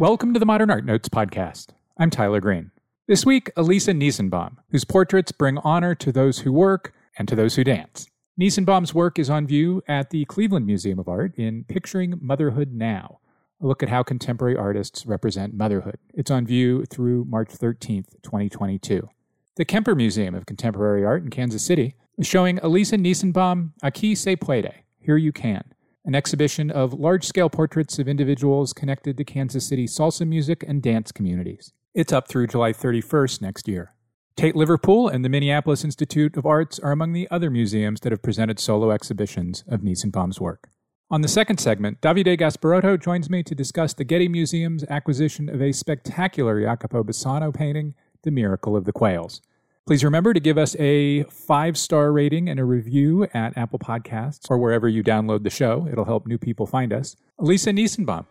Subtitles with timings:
[0.00, 1.68] Welcome to the Modern Art Notes podcast.
[1.98, 2.72] I'm Tyler Green.
[3.06, 7.54] This week, Aliza Nisenbaum, whose portraits bring honor to those who work and to those
[7.54, 8.08] who dance.
[8.38, 13.20] Nisenbaum's work is on view at the Cleveland Museum of Art in Picturing Motherhood Now,
[13.62, 15.98] a look at how contemporary artists represent motherhood.
[16.12, 19.08] It's on view through March 13th, 2022.
[19.54, 24.34] The Kemper Museum of Contemporary Art in Kansas City is showing Aliza Nisenbaum Aquí se
[24.34, 25.62] puede, Here You Can,
[26.04, 30.82] an exhibition of large scale portraits of individuals connected to Kansas City salsa music and
[30.82, 31.72] dance communities.
[31.94, 33.94] It's up through July 31st next year.
[34.36, 38.22] Tate Liverpool and the Minneapolis Institute of Arts are among the other museums that have
[38.22, 40.68] presented solo exhibitions of Nisenbaum's work.
[41.10, 45.62] On the second segment, Davide Gasparotto joins me to discuss the Getty Museum's acquisition of
[45.62, 49.40] a spectacular Jacopo Bassano painting, The Miracle of the Quails.
[49.86, 54.50] Please remember to give us a five star rating and a review at Apple Podcasts
[54.50, 55.86] or wherever you download the show.
[55.92, 57.16] It'll help new people find us.
[57.38, 58.24] Lisa Nisenbaum,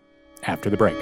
[0.48, 0.98] after the break.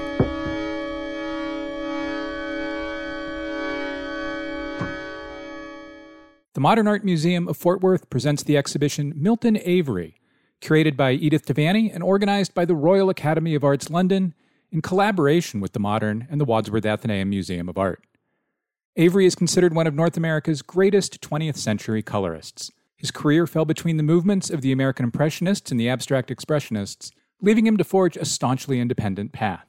[6.53, 10.19] The Modern Art Museum of Fort Worth presents the exhibition Milton Avery,
[10.61, 14.33] curated by Edith Devaney and organized by the Royal Academy of Arts London
[14.69, 18.03] in collaboration with the Modern and the Wadsworth Atheneum Museum of Art.
[18.97, 22.71] Avery is considered one of North America's greatest 20th century colorists.
[22.97, 27.09] His career fell between the movements of the American Impressionists and the Abstract Expressionists,
[27.41, 29.65] leaving him to forge a staunchly independent path.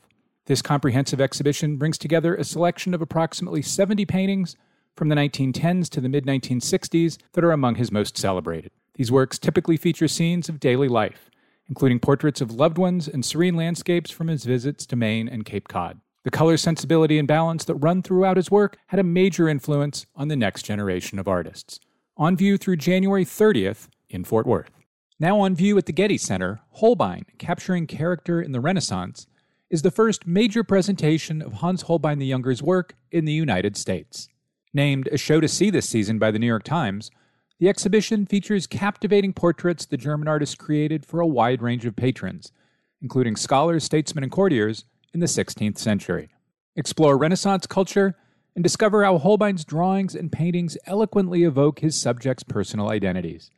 [0.47, 4.57] This comprehensive exhibition brings together a selection of approximately 70 paintings
[4.97, 8.73] from the 1910s to the mid 1960s that are among his most celebrated.
[8.95, 11.31] These works typically feature scenes of daily life,
[11.69, 15.69] including portraits of loved ones and serene landscapes from his visits to Maine and Cape
[15.69, 16.01] Cod.
[16.25, 20.29] The color sensibility and balance that run throughout his work had a major influence on
[20.29, 21.81] the next generation of artists.
[22.17, 24.71] On view through January 30th in Fort Worth.
[25.19, 29.27] Now on view at the Getty Center, Holbein, Capturing Character in the Renaissance,
[29.69, 34.29] is the first major presentation of Hans Holbein the Younger's work in the United States.
[34.73, 37.11] Named a show to see this season by the New York Times,
[37.59, 42.53] the exhibition features captivating portraits the German artist created for a wide range of patrons,
[43.01, 46.31] including scholars, statesmen, and courtiers in the 16th century.
[46.77, 48.17] Explore Renaissance culture
[48.55, 53.51] and discover how Holbein's drawings and paintings eloquently evoke his subjects' personal identities.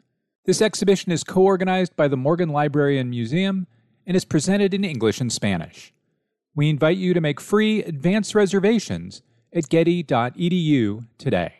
[0.45, 3.67] This exhibition is co organized by the Morgan Library and Museum
[4.07, 5.93] and is presented in English and Spanish.
[6.55, 9.23] We invite you to make free advance reservations
[9.53, 11.55] at getty.edu today.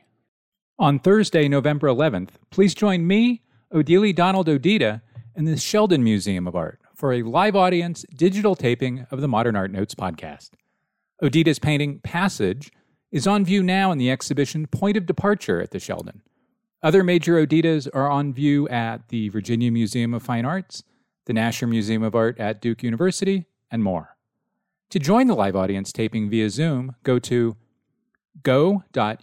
[0.79, 5.01] On Thursday, November 11th, please join me, Odile Donald Odita,
[5.35, 9.57] and the Sheldon Museum of Art for a live audience digital taping of the Modern
[9.57, 10.51] Art Notes podcast.
[11.23, 12.71] Odita's painting Passage
[13.11, 16.23] is on view now in the exhibition Point of Departure at the Sheldon.
[16.83, 20.83] Other major Oditas are on view at the Virginia Museum of Fine Arts,
[21.27, 24.17] the Nasher Museum of Art at Duke University, and more.
[24.91, 27.57] To join the live audience taping via Zoom, go to
[28.43, 29.19] go.unl.edu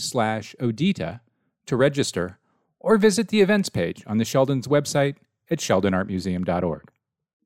[0.00, 1.20] slash odita
[1.66, 2.38] to register
[2.78, 5.16] or visit the events page on the Sheldon's website
[5.50, 6.90] at sheldonartmuseum.org.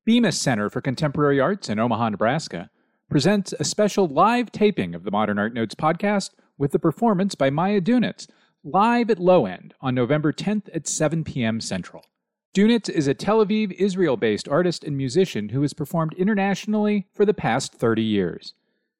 [0.05, 2.69] Bemis Center for Contemporary Arts in Omaha, Nebraska
[3.09, 7.49] presents a special live taping of the Modern Art Notes podcast with the performance by
[7.49, 8.27] Maya Dunietz
[8.63, 11.59] live at Low End on November 10th at 7 p.m.
[11.59, 12.05] Central.
[12.55, 17.25] Dunietz is a Tel Aviv, Israel based artist and musician who has performed internationally for
[17.25, 18.53] the past 30 years.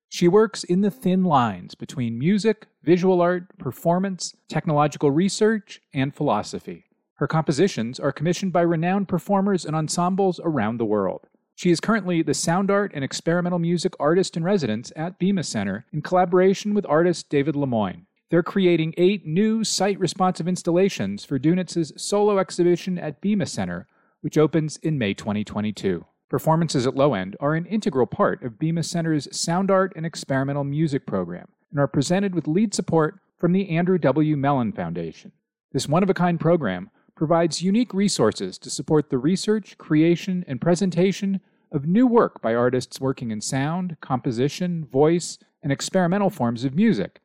[0.10, 6.86] She works in the thin lines between music, visual art, performance, technological research, and philosophy.
[7.22, 11.28] Her compositions are commissioned by renowned performers and ensembles around the world.
[11.54, 15.86] She is currently the sound art and experimental music artist in residence at Bemis Center
[15.94, 18.08] in collaboration with artist David Lemoyne.
[18.32, 23.86] They're creating eight new site responsive installations for Dunietz's solo exhibition at Bemis Center,
[24.22, 26.04] which opens in May 2022.
[26.28, 30.64] Performances at Low End are an integral part of Bemis Center's Sound Art and Experimental
[30.64, 34.36] Music program and are presented with lead support from the Andrew W.
[34.36, 35.32] Mellon Foundation.
[35.72, 36.90] This one of a kind program
[37.22, 41.40] provides unique resources to support the research, creation, and presentation
[41.72, 47.20] of new work by artists working in sound, composition, voice, and experimental forms of music,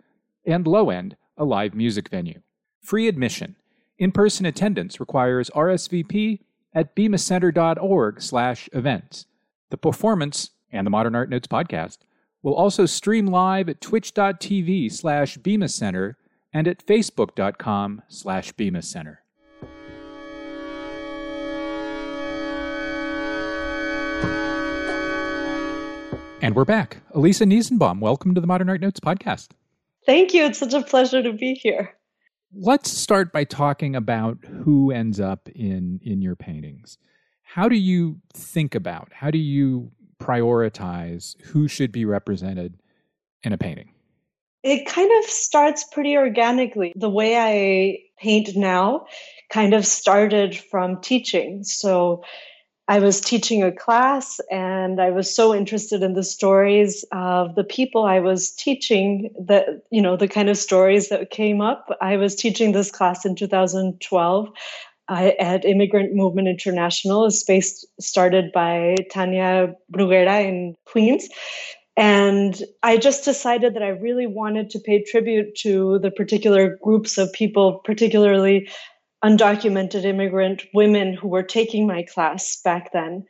[0.45, 2.43] and Low End, a live music venue.
[2.83, 3.57] Free admission.
[3.97, 6.41] In person attendance requires RSVP
[6.75, 9.25] at bemiscenter.org slash events.
[9.71, 12.01] The performance and the Modern Art Notes podcast
[12.43, 16.17] will also stream live at twitch.tv slash bemiscenter
[16.53, 19.21] and at facebook.com slash bemiscenter.
[26.47, 26.99] And we're back.
[27.13, 29.49] Aliza Nisenbaum, welcome to the Modern Art Notes podcast.
[30.07, 30.45] Thank you.
[30.45, 31.97] It's such a pleasure to be here.
[32.55, 36.99] Let's start by talking about who ends up in in your paintings.
[37.43, 39.09] How do you think about?
[39.13, 39.91] How do you
[40.21, 42.79] prioritize who should be represented
[43.43, 43.91] in a painting?
[44.63, 46.93] It kind of starts pretty organically.
[46.95, 49.07] The way I paint now
[49.51, 51.65] kind of started from teaching.
[51.65, 52.23] So
[52.89, 57.65] I was teaching a class and I was so interested in the stories of the
[57.65, 61.89] people I was teaching that, you know, the kind of stories that came up.
[62.01, 64.49] I was teaching this class in 2012
[65.09, 71.29] I, at Immigrant Movement International, a space started by Tania Bruguera in Queens.
[71.97, 77.19] And I just decided that I really wanted to pay tribute to the particular groups
[77.19, 78.69] of people, particularly
[79.25, 83.25] undocumented immigrant women who were taking my class back then.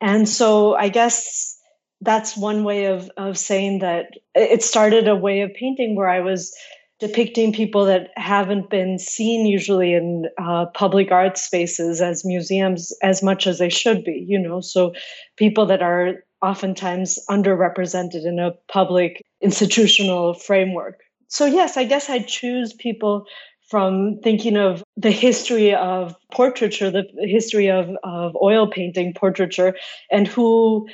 [0.00, 1.58] And so I guess
[2.00, 6.20] that's one way of, of saying that it started a way of painting where I
[6.20, 6.54] was
[6.98, 13.22] depicting people that haven't been seen usually in uh, public art spaces as museums as
[13.22, 14.92] much as they should be, you know, so
[15.36, 21.00] people that are oftentimes underrepresented in a public institutional framework.
[21.28, 23.24] So, yes, I guess I choose people
[23.70, 29.76] from thinking of the history of portraiture, the history of, of oil painting portraiture,
[30.10, 30.88] and who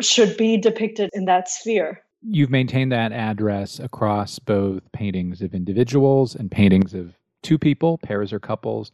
[0.00, 2.00] should be depicted in that sphere.
[2.22, 8.32] You've maintained that address across both paintings of individuals and paintings of two people, pairs
[8.32, 8.92] or couples,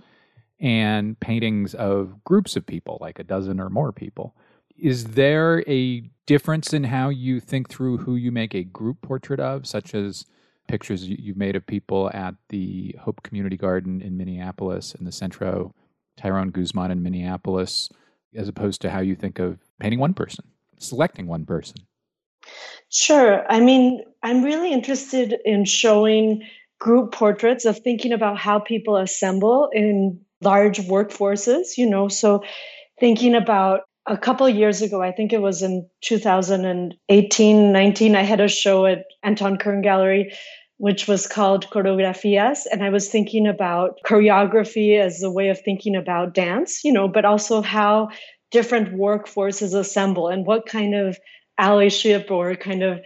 [0.59, 4.35] and paintings of groups of people, like a dozen or more people.
[4.79, 9.41] Is there a difference in how you think through who you make a group portrait
[9.41, 10.25] of, such as
[10.69, 15.75] pictures you've made of people at the Hope Community Garden in Minneapolis and the Centro
[16.17, 17.89] Tyrone Guzman in Minneapolis,
[18.35, 20.45] as opposed to how you think of painting one person,
[20.79, 21.77] selecting one person?
[22.89, 23.45] Sure.
[23.51, 26.43] I mean, I'm really interested in showing
[26.79, 32.43] group portraits of thinking about how people assemble in large workforces, you know, so
[32.99, 38.41] thinking about a couple years ago, I think it was in 2018, 19, I had
[38.41, 40.33] a show at Anton Kern Gallery,
[40.79, 42.67] which was called Coreografias.
[42.71, 47.07] And I was thinking about choreography as a way of thinking about dance, you know,
[47.07, 48.09] but also how
[48.51, 51.19] different workforces assemble and what kind of
[51.59, 53.01] allyship or kind of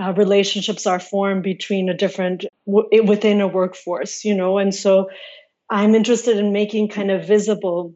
[0.00, 5.10] uh, relationships are formed between a different w- within a workforce you know and so
[5.70, 7.94] i'm interested in making kind of visible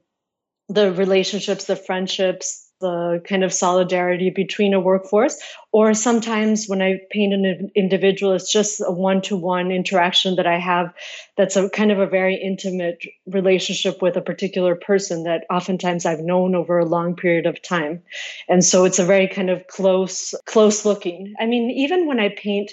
[0.72, 5.40] the relationships the friendships the kind of solidarity between a workforce
[5.70, 10.92] or sometimes when i paint an individual it's just a one-to-one interaction that i have
[11.36, 16.20] that's a kind of a very intimate relationship with a particular person that oftentimes i've
[16.20, 18.02] known over a long period of time
[18.48, 22.28] and so it's a very kind of close close looking i mean even when i
[22.30, 22.72] paint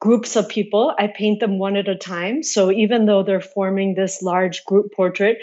[0.00, 0.94] groups of people.
[0.98, 2.42] I paint them one at a time.
[2.42, 5.38] So even though they're forming this large group portrait,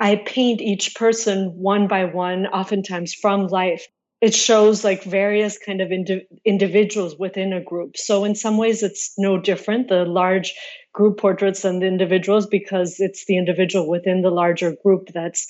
[0.00, 3.86] I paint each person one by one, oftentimes from life.
[4.20, 7.96] It shows like various kind of indi- individuals within a group.
[7.96, 10.54] So in some ways, it's no different the large
[10.92, 15.46] group portraits and the individuals because it's the individual within the larger group that's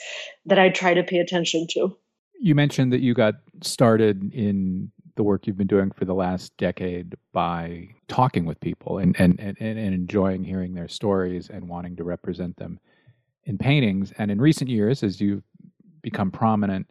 [0.47, 1.97] that I try to pay attention to.
[2.41, 6.57] You mentioned that you got started in the work you've been doing for the last
[6.57, 11.95] decade by talking with people and, and, and, and enjoying hearing their stories and wanting
[11.97, 12.81] to represent them
[13.47, 14.13] in paintings.
[14.19, 15.43] And in recent years, as you've
[16.03, 16.89] become prominent,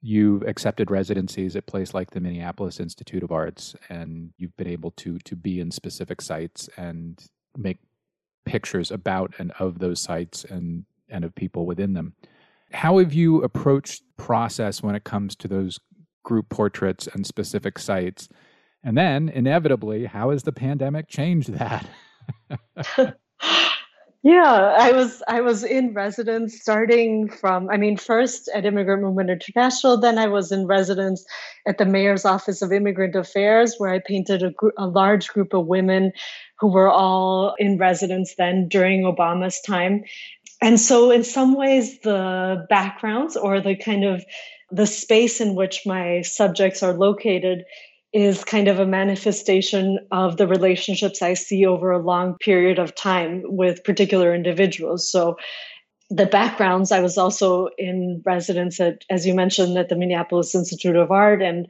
[0.00, 4.90] you've accepted residencies at places like the Minneapolis Institute of Arts, and you've been able
[4.92, 7.24] to to be in specific sites and
[7.56, 7.78] make
[8.44, 12.14] pictures about and of those sites and and of people within them.
[12.72, 15.78] How have you approached process when it comes to those
[16.22, 18.28] group portraits and specific sites?
[18.82, 21.86] And then, inevitably, how has the pandemic changed that?
[24.24, 29.28] yeah, I was I was in residence starting from I mean first at Immigrant Movement
[29.28, 31.26] International, then I was in residence
[31.66, 35.52] at the Mayor's Office of Immigrant Affairs, where I painted a, gr- a large group
[35.52, 36.10] of women
[36.58, 40.04] who were all in residence then during Obama's time.
[40.62, 44.24] And so, in some ways, the backgrounds or the kind of
[44.70, 47.66] the space in which my subjects are located
[48.14, 52.94] is kind of a manifestation of the relationships I see over a long period of
[52.94, 55.10] time with particular individuals.
[55.10, 55.36] So,
[56.10, 60.96] the backgrounds, I was also in residence at, as you mentioned, at the Minneapolis Institute
[60.96, 61.66] of Art and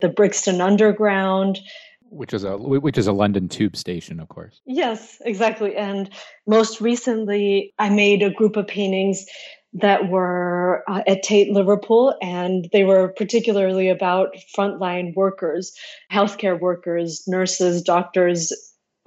[0.00, 1.60] the Brixton Underground.
[2.08, 4.60] Which is a which is a London tube station, of course.
[4.66, 5.76] Yes, exactly.
[5.76, 6.10] And
[6.46, 9.26] most recently, I made a group of paintings
[9.74, 15.72] that were uh, at Tate Liverpool, and they were particularly about frontline workers,
[16.12, 18.52] healthcare workers, nurses, doctors,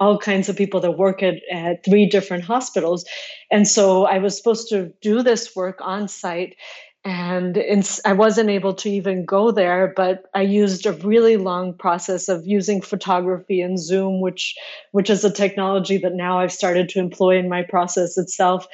[0.00, 3.04] all kinds of people that work at, at three different hospitals.
[3.50, 6.56] And so I was supposed to do this work on site.
[7.04, 7.56] and
[8.04, 9.92] I wasn't able to even go there.
[9.94, 14.56] But I used a really long process of using photography and Zoom, which
[14.90, 18.66] which is a technology that now I've started to employ in my process itself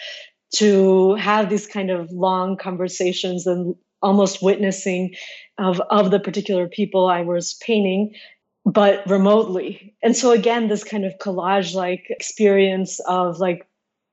[0.53, 5.15] to have these kind of long conversations and almost witnessing
[5.59, 8.15] of of the particular people I was painting
[8.65, 9.95] but remotely.
[10.03, 13.67] And so again this kind of collage like experience of like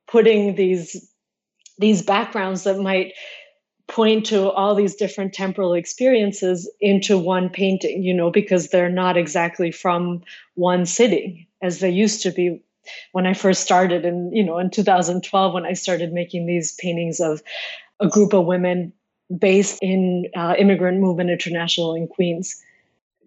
[0.07, 1.11] putting these
[1.77, 3.13] these backgrounds that might
[3.87, 9.17] point to all these different temporal experiences into one painting, you know, because they're not
[9.17, 10.21] exactly from
[10.53, 12.61] one sitting as they used to be
[13.11, 17.19] when I first started in, you know, in 2012 when I started making these paintings
[17.19, 17.41] of
[17.99, 18.93] a group of women
[19.37, 22.61] based in uh, Immigrant Movement International in Queens.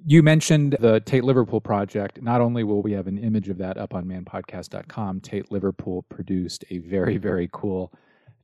[0.05, 2.21] You mentioned the Tate Liverpool project.
[2.21, 6.65] Not only will we have an image of that up on manpodcast.com, Tate Liverpool produced
[6.71, 7.93] a very, very cool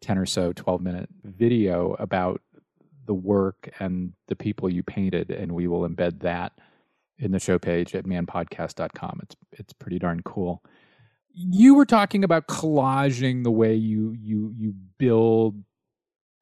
[0.01, 2.41] 10 or so 12 minute video about
[3.07, 6.53] the work and the people you painted, and we will embed that
[7.19, 9.21] in the show page at manpodcast.com.
[9.23, 10.63] It's it's pretty darn cool.
[11.41, 15.63] You were talking about collaging the way you you you build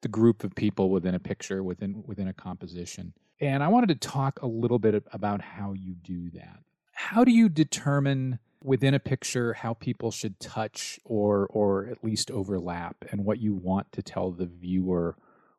[0.01, 3.13] the group of people within a picture within within a composition.
[3.39, 6.59] And I wanted to talk a little bit about how you do that.
[6.93, 12.31] How do you determine within a picture how people should touch or or at least
[12.31, 15.15] overlap and what you want to tell the viewer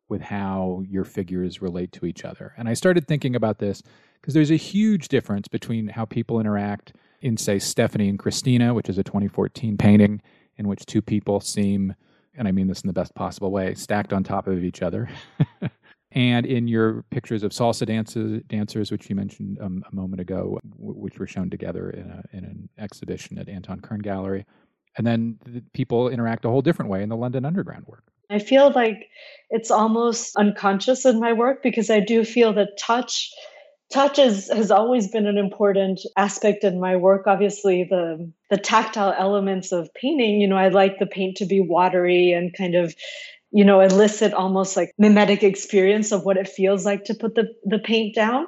[0.08, 2.54] with how your figures relate to each other.
[2.56, 3.82] And I started thinking about this
[4.20, 8.88] because there's a huge difference between how people interact in say Stephanie and Christina, which
[8.88, 10.20] is a 2014 painting
[10.56, 11.94] in which two people seem
[12.38, 15.08] and I mean this in the best possible way, stacked on top of each other.
[16.12, 20.58] and in your pictures of salsa dances, dancers, which you mentioned um, a moment ago,
[20.78, 24.46] w- which were shown together in, a, in an exhibition at Anton Kern Gallery.
[24.96, 28.04] And then the people interact a whole different way in the London Underground work.
[28.30, 29.08] I feel like
[29.50, 33.32] it's almost unconscious in my work because I do feel that touch
[33.92, 37.26] touch is, has always been an important aspect in my work.
[37.26, 41.60] Obviously the the tactile elements of painting you know i like the paint to be
[41.60, 42.94] watery and kind of
[43.50, 47.54] you know elicit almost like mimetic experience of what it feels like to put the
[47.64, 48.46] the paint down.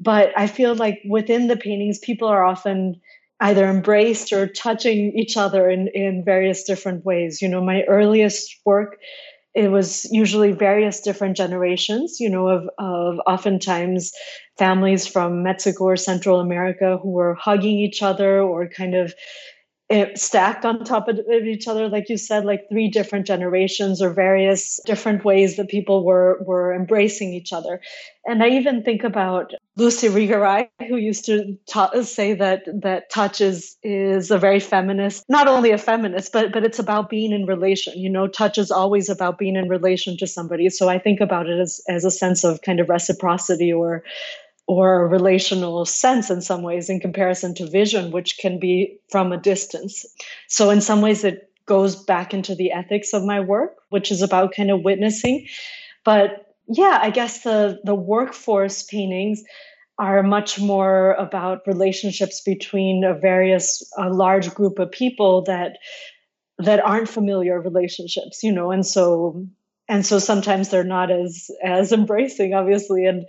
[0.00, 3.00] But i feel like within the paintings people are often
[3.40, 7.42] either embraced or touching each other in in various different ways.
[7.42, 8.98] You know my earliest work
[9.58, 14.12] it was usually various different generations, you know, of, of oftentimes
[14.56, 19.12] families from Mexico or Central America who were hugging each other or kind of
[19.90, 24.10] eh, stacked on top of each other like you said like three different generations or
[24.10, 27.80] various different ways that people were were embracing each other
[28.26, 33.40] and i even think about Lucy Irigaray, who used to ta- say that that touch
[33.40, 37.46] is is a very feminist, not only a feminist, but but it's about being in
[37.46, 37.96] relation.
[37.96, 40.68] You know, touch is always about being in relation to somebody.
[40.68, 44.02] So I think about it as as a sense of kind of reciprocity or
[44.68, 49.38] or relational sense in some ways in comparison to vision, which can be from a
[49.38, 50.04] distance.
[50.46, 54.20] So in some ways it goes back into the ethics of my work, which is
[54.20, 55.46] about kind of witnessing.
[56.04, 59.42] But yeah, I guess the the workforce paintings
[59.98, 65.78] are much more about relationships between a various a large group of people that
[66.58, 69.46] that aren't familiar relationships you know and so
[69.88, 73.26] and so sometimes they're not as as embracing obviously and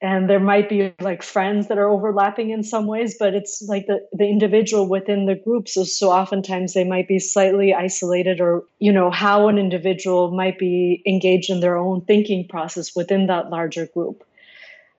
[0.00, 3.86] and there might be like friends that are overlapping in some ways but it's like
[3.86, 8.64] the, the individual within the group so so oftentimes they might be slightly isolated or
[8.78, 13.50] you know how an individual might be engaged in their own thinking process within that
[13.50, 14.24] larger group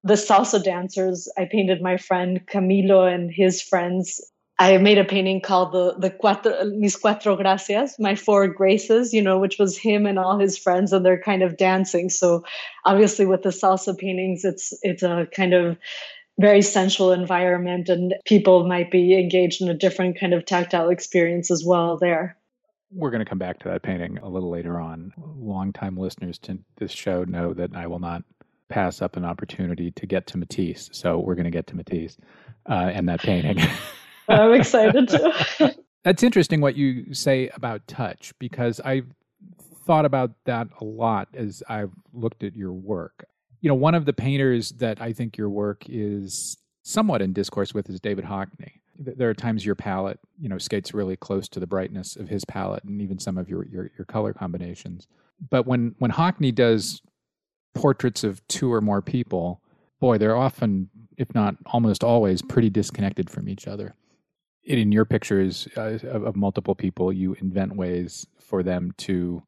[0.03, 4.21] the salsa dancers, I painted my friend Camilo and his friends.
[4.59, 9.21] I made a painting called the the cuatro, mis cuatro gracias, my four graces, you
[9.21, 12.09] know, which was him and all his friends, and they're kind of dancing.
[12.09, 12.43] So,
[12.83, 15.77] obviously, with the salsa paintings, it's it's a kind of
[16.37, 21.49] very sensual environment, and people might be engaged in a different kind of tactile experience
[21.49, 22.35] as well there.
[22.91, 25.13] We're going to come back to that painting a little later on.
[25.37, 28.23] Longtime listeners to this show know that I will not
[28.67, 30.89] pass up an opportunity to get to Matisse.
[30.91, 32.17] So we're going to get to Matisse
[32.69, 33.59] uh, and that painting.
[34.29, 35.69] I'm excited too.
[36.03, 39.07] That's interesting what you say about touch because I've
[39.85, 43.25] thought about that a lot as I've looked at your work.
[43.61, 47.73] You know, one of the painters that I think your work is somewhat in discourse
[47.73, 48.73] with is David Hockney.
[48.97, 52.45] There are times your palette, you know, skates really close to the brightness of his
[52.45, 55.07] palette and even some of your, your, your color combinations.
[55.49, 57.01] But when, when Hockney does
[57.73, 59.61] portraits of two or more people,
[59.99, 63.95] boy, they're often, if not almost always, pretty disconnected from each other.
[64.69, 69.41] In your pictures uh, of, of multiple people, you invent ways for them to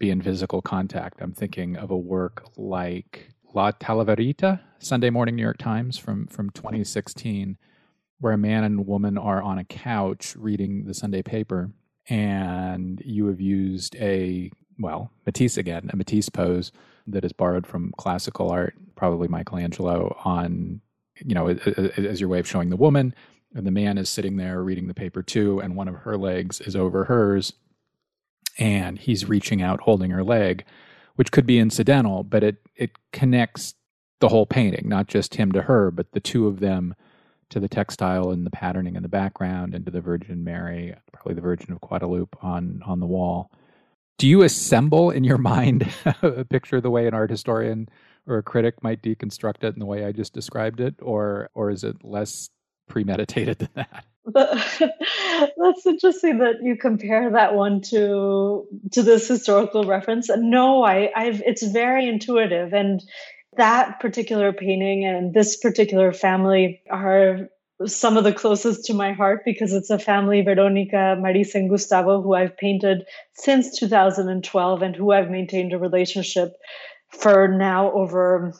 [0.00, 1.22] be in physical contact.
[1.22, 6.50] I'm thinking of a work like La Talaverita, Sunday Morning New York Times from, from
[6.50, 7.56] 2016,
[8.18, 11.70] where a man and woman are on a couch reading the Sunday paper,
[12.08, 14.50] and you have used a,
[14.80, 16.72] well, Matisse again, a Matisse pose
[17.06, 20.80] that is borrowed from classical art, probably Michelangelo, on,
[21.24, 23.14] you know, as your way of showing the woman.
[23.54, 26.60] And the man is sitting there reading the paper too, and one of her legs
[26.60, 27.54] is over hers,
[28.58, 30.64] and he's reaching out holding her leg
[31.14, 33.74] which could be incidental but it it connects
[34.20, 36.94] the whole painting not just him to her but the two of them
[37.50, 41.34] to the textile and the patterning in the background and to the virgin mary probably
[41.34, 43.50] the virgin of guadalupe on on the wall.
[44.18, 45.88] Do you assemble in your mind
[46.22, 47.88] a picture the way an art historian
[48.26, 51.70] or a critic might deconstruct it in the way i just described it or or
[51.70, 52.50] is it less
[52.88, 54.04] premeditated than that
[54.34, 60.28] that's interesting that you compare that one to to this historical reference.
[60.28, 63.02] No, I, I've it's very intuitive, and
[63.56, 67.48] that particular painting and this particular family are
[67.86, 72.20] some of the closest to my heart because it's a family, Veronica, Marisa, and Gustavo,
[72.20, 73.04] who I've painted
[73.34, 76.56] since 2012 and who I've maintained a relationship
[77.10, 78.52] for now over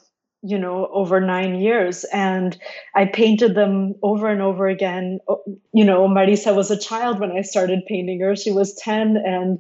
[0.43, 2.05] you know over nine years.
[2.05, 2.57] And
[2.95, 5.21] i painted them over and over again.
[5.73, 8.37] You know marisa was a child when i started painting her.
[8.37, 9.59] She was 10 and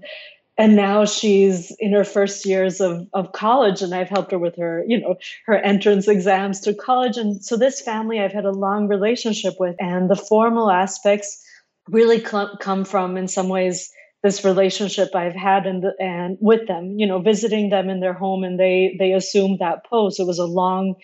[0.61, 4.57] and now she's in her first years of, of college and i've helped her with
[4.57, 5.17] her you know
[5.47, 7.17] her entrance exams to college.
[7.17, 11.45] And so this family i've had a long relationship with and the formal aspects
[11.89, 13.91] really come from in some ways
[14.23, 18.45] this relationship I've had and and with them, you know, visiting them in their home
[18.45, 20.19] and they they assumed that pose.
[20.19, 20.95] It was a long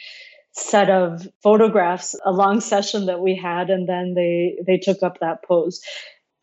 [0.53, 5.21] set of photographs, a long session that we had, and then they they took up
[5.21, 5.81] that pose.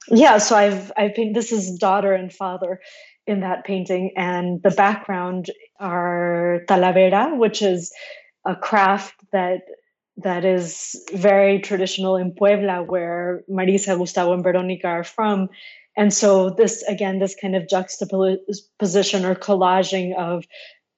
[0.10, 2.80] Yeah, so I've I've been this is daughter and father
[3.28, 5.48] in that painting, and the background
[5.80, 7.94] are talavera, which is
[8.46, 9.62] a craft that
[10.18, 15.50] that is very traditional in Puebla, where Marisa, Gustavo, and Veronica are from
[15.98, 20.46] and so this again this kind of juxtaposition or collaging of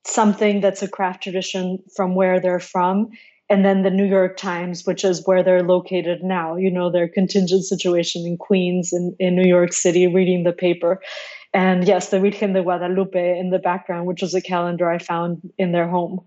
[0.06, 3.10] something that's a craft tradition from where they're from
[3.50, 6.56] and then the new york times which is where they're located now.
[6.56, 11.02] You know their contingent situation in queens and in new york city reading the paper.
[11.54, 15.42] And yes the virgen de guadalupe in the background which was a calendar i found
[15.58, 16.22] in their home.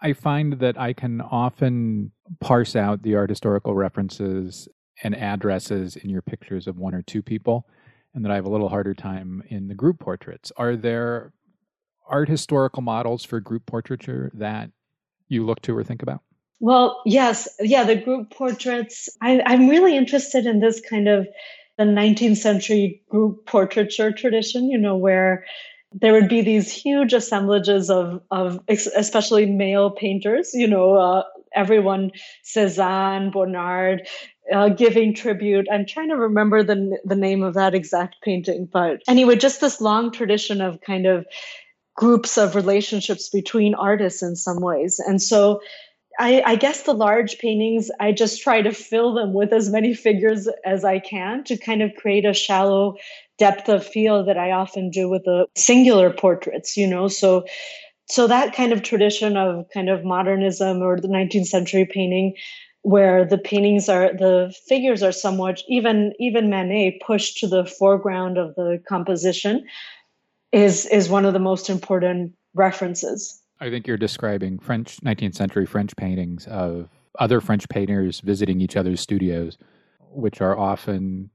[0.00, 4.68] I find that i can often parse out the art historical references
[5.02, 7.66] and addresses in your pictures of one or two people
[8.14, 10.52] and that I have a little harder time in the group portraits.
[10.56, 11.32] Are there
[12.08, 14.70] art historical models for group portraiture that
[15.28, 16.20] you look to or think about?
[16.60, 17.48] Well, yes.
[17.60, 19.08] Yeah, the group portraits.
[19.20, 21.26] I, I'm really interested in this kind of
[21.78, 25.44] the 19th century group portraiture tradition, you know, where
[25.92, 31.22] there would be these huge assemblages of, of especially male painters, you know, uh,
[31.54, 32.10] everyone,
[32.42, 34.06] Cezanne, Bonnard,
[34.52, 35.66] uh, giving tribute.
[35.70, 39.80] I'm trying to remember the the name of that exact painting, but anyway, just this
[39.80, 41.26] long tradition of kind of
[41.94, 45.60] groups of relationships between artists in some ways, and so.
[46.18, 49.94] I, I guess the large paintings, I just try to fill them with as many
[49.94, 52.96] figures as I can to kind of create a shallow
[53.38, 57.08] depth of field that I often do with the singular portraits, you know.
[57.08, 57.46] So
[58.08, 62.34] so that kind of tradition of kind of modernism or the 19th century painting
[62.82, 68.38] where the paintings are the figures are somewhat even even Manet pushed to the foreground
[68.38, 69.64] of the composition
[70.50, 73.40] is is one of the most important references.
[73.60, 78.76] I think you're describing French 19th century French paintings of other French painters visiting each
[78.76, 79.56] other's studios,
[80.10, 81.30] which are often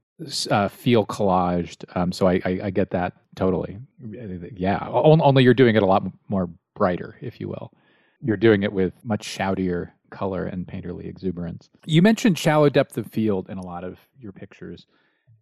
[0.50, 1.84] uh, feel collaged.
[1.96, 3.78] Um, so I, I, I, get that totally.
[4.00, 7.72] Yeah, only you're doing it a lot more brighter, if you will.
[8.20, 11.68] You're doing it with much shoutier color and painterly exuberance.
[11.86, 14.86] You mentioned shallow depth of field in a lot of your pictures.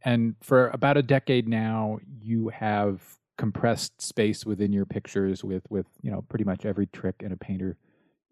[0.04, 5.86] And for about a decade now, you have compressed space within your pictures with with
[6.00, 7.76] you know pretty much every trick in a painter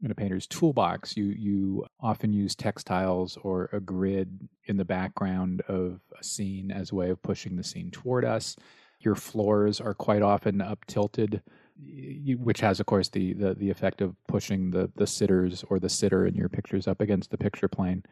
[0.03, 1.17] in a painter's toolbox.
[1.17, 6.93] You you often use textiles or a grid in the background of a scene as
[6.93, 8.57] a way of pushing the scene toward us.
[9.01, 11.43] Your floors are quite often up tilted
[12.39, 15.89] which has, of course, the, the, the effect of pushing the, the sitters or the
[15.89, 18.05] sitter in your pictures up against the picture plane.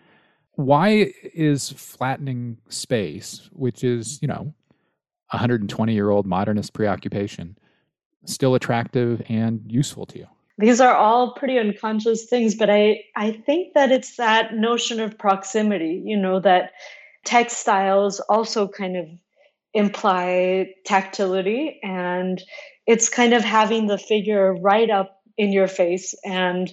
[0.53, 4.55] Why is flattening space, which is, you know,
[5.33, 7.57] a 120 year old modernist preoccupation,
[8.25, 10.27] still attractive and useful to you?
[10.59, 15.17] These are all pretty unconscious things, but I, I think that it's that notion of
[15.17, 16.73] proximity, you know, that
[17.25, 19.07] textiles also kind of
[19.75, 22.43] imply tactility and
[22.87, 26.15] it's kind of having the figure right up in your face.
[26.25, 26.73] And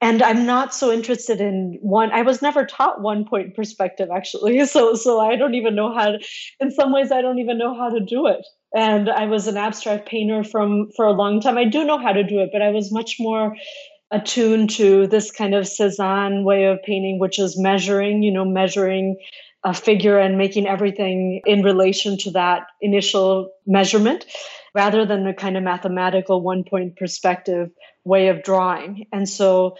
[0.00, 4.60] and i'm not so interested in one i was never taught one point perspective actually.
[4.66, 6.18] So so i don't even know how to
[6.60, 8.44] in some ways i don't even know how to do it.
[8.74, 11.56] And i was an abstract painter from for a long time.
[11.56, 13.56] I do know how to do it but i was much more
[14.10, 19.16] attuned to this kind of cezanne way of painting which is measuring you know measuring
[19.64, 24.26] a figure and making everything in relation to that initial measurement
[24.74, 27.70] rather than the kind of mathematical one point perspective
[28.04, 29.06] way of drawing.
[29.12, 29.76] And so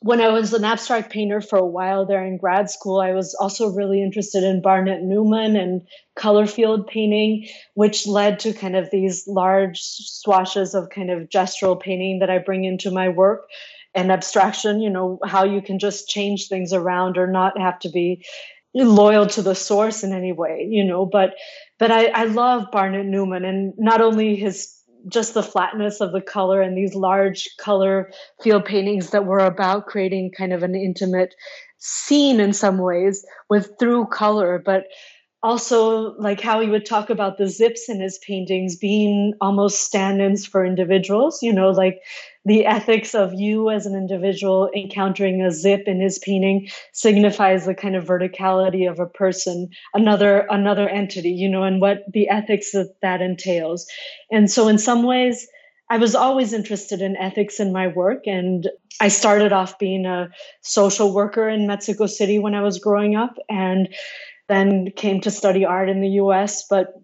[0.00, 3.34] when I was an abstract painter for a while there in grad school, I was
[3.34, 5.82] also really interested in Barnett Newman and
[6.14, 11.80] color field painting, which led to kind of these large swashes of kind of gestural
[11.80, 13.48] painting that I bring into my work
[13.94, 17.88] and abstraction, you know, how you can just change things around or not have to
[17.88, 18.24] be
[18.74, 21.34] loyal to the source in any way, you know, but
[21.78, 24.72] but I, I love Barnett Newman and not only his
[25.08, 28.10] just the flatness of the color and these large color
[28.42, 31.34] field paintings that were about creating kind of an intimate
[31.78, 34.84] scene in some ways with through color, but
[35.42, 40.46] also like how he would talk about the zips in his paintings being almost stand-ins
[40.46, 42.00] for individuals you know like
[42.44, 47.74] the ethics of you as an individual encountering a zip in his painting signifies the
[47.74, 52.72] kind of verticality of a person another another entity you know and what the ethics
[52.72, 53.86] that that entails
[54.30, 55.46] and so in some ways
[55.88, 58.26] I was always interested in ethics in my work.
[58.26, 58.68] And
[59.00, 60.30] I started off being a
[60.62, 63.36] social worker in Mexico City when I was growing up.
[63.48, 63.94] And
[64.48, 66.66] then came to study art in the US.
[66.68, 66.94] But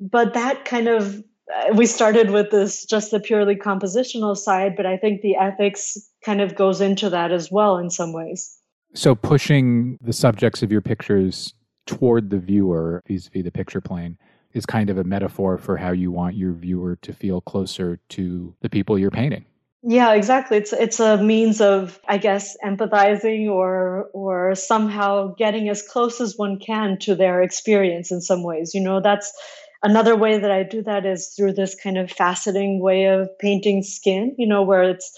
[0.00, 1.22] but that kind of
[1.54, 5.98] uh, we started with this just the purely compositional side, but I think the ethics
[6.24, 8.58] kind of goes into that as well in some ways.
[8.94, 11.54] So pushing the subjects of your pictures
[11.86, 14.16] toward the viewer vis-a-vis the picture plane
[14.52, 18.54] is kind of a metaphor for how you want your viewer to feel closer to
[18.62, 19.44] the people you're painting.
[19.86, 20.56] Yeah, exactly.
[20.56, 26.36] It's it's a means of, I guess, empathizing or or somehow getting as close as
[26.38, 28.72] one can to their experience in some ways.
[28.74, 29.30] You know, that's
[29.82, 33.82] another way that I do that is through this kind of faceting way of painting
[33.82, 35.12] skin, you know, where it's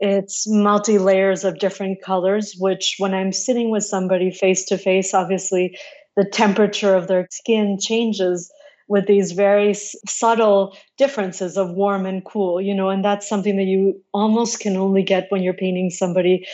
[0.00, 5.12] it's multi layers of different colors, which when I'm sitting with somebody face to face,
[5.12, 5.76] obviously
[6.16, 8.50] the temperature of their skin changes
[8.88, 13.64] with these very subtle differences of warm and cool, you know, and that's something that
[13.64, 16.46] you almost can only get when you're painting somebody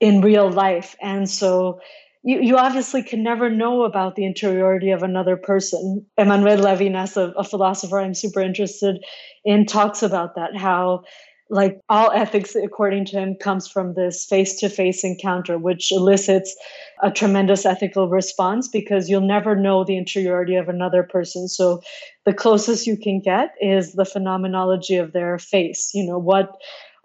[0.00, 0.96] in real life.
[1.00, 1.80] And so
[2.22, 6.06] you, you obviously can never know about the interiority of another person.
[6.16, 9.04] Emmanuel Levinas, a, a philosopher I'm super interested
[9.44, 11.04] in, talks about that, how
[11.50, 16.56] like all ethics according to him comes from this face-to-face encounter which elicits
[17.02, 21.48] a tremendous ethical response because you'll never know the interiority of another person.
[21.48, 21.82] So
[22.24, 26.56] the closest you can get is the phenomenology of their face you know what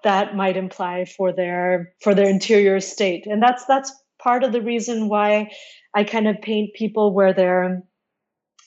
[0.03, 3.25] that might imply for their for their interior state.
[3.27, 5.51] And that's that's part of the reason why
[5.95, 7.81] i kind of paint people where they're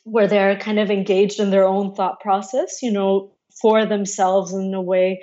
[0.05, 4.73] where they're kind of engaged in their own thought process you know for themselves in
[4.75, 5.23] a way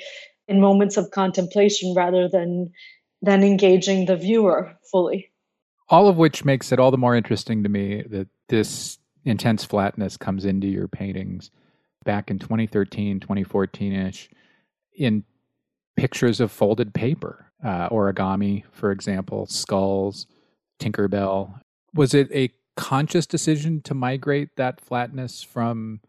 [0.49, 2.71] in moments of contemplation rather than
[3.21, 5.31] than engaging the viewer fully.
[5.89, 10.17] All of which makes it all the more interesting to me that this intense flatness
[10.17, 11.51] comes into your paintings
[12.05, 14.29] back in 2013, 2014 ish,
[14.97, 15.23] in
[15.97, 20.25] pictures of folded paper, uh, origami, for example, skulls,
[20.79, 21.59] Tinkerbell.
[21.93, 25.99] Was it a conscious decision to migrate that flatness from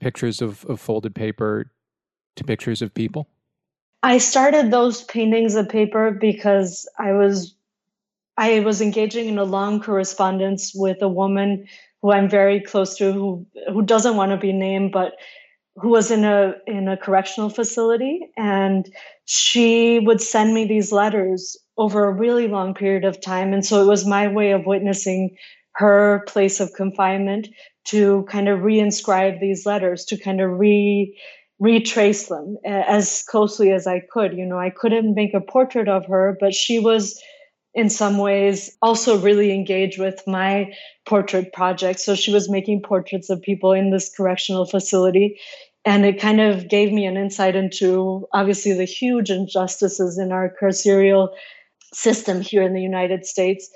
[0.00, 1.72] pictures of, of folded paper
[2.36, 3.26] to pictures of people?
[4.02, 7.54] I started those paintings of paper because I was
[8.36, 11.66] I was engaging in a long correspondence with a woman
[12.00, 15.14] who I'm very close to who who doesn't want to be named but
[15.76, 18.30] who was in a in a correctional facility.
[18.36, 18.90] And
[19.24, 23.52] she would send me these letters over a really long period of time.
[23.52, 25.36] And so it was my way of witnessing
[25.72, 27.48] her place of confinement
[27.84, 31.16] to kind of reinscribe these letters to kind of re
[31.60, 34.36] retrace them as closely as I could.
[34.36, 37.22] You know, I couldn't make a portrait of her, but she was
[37.74, 40.72] in some ways also really engaged with my
[41.06, 42.00] portrait project.
[42.00, 45.38] So she was making portraits of people in this correctional facility.
[45.84, 50.52] And it kind of gave me an insight into obviously the huge injustices in our
[50.60, 51.28] carceral
[51.92, 53.70] system here in the United States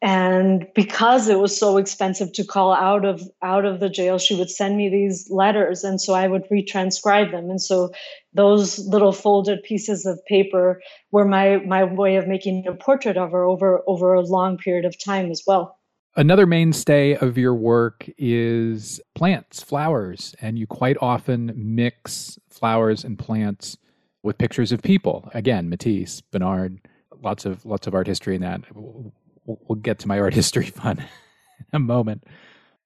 [0.00, 4.34] and because it was so expensive to call out of out of the jail she
[4.36, 7.90] would send me these letters and so i would retranscribe them and so
[8.32, 10.80] those little folded pieces of paper
[11.10, 14.84] were my my way of making a portrait of her over over a long period
[14.84, 15.78] of time as well
[16.16, 23.16] Another mainstay of your work is plants, flowers, and you quite often mix flowers and
[23.16, 23.76] plants
[24.24, 25.30] with pictures of people.
[25.32, 26.80] Again, Matisse, Bonnard,
[27.22, 28.62] lots of lots of art history in that.
[29.48, 31.06] We'll, get to my art history fun in
[31.72, 32.24] a moment.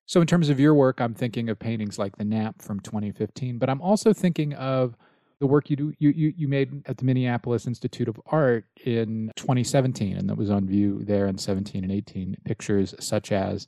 [0.07, 3.59] So, in terms of your work, I'm thinking of paintings like the Nap from 2015,
[3.59, 4.96] but I'm also thinking of
[5.40, 9.33] the work you do you, you you made at the Minneapolis Institute of Art in
[9.37, 12.37] 2017, and that was on view there in 17 and 18.
[12.44, 13.66] Pictures such as,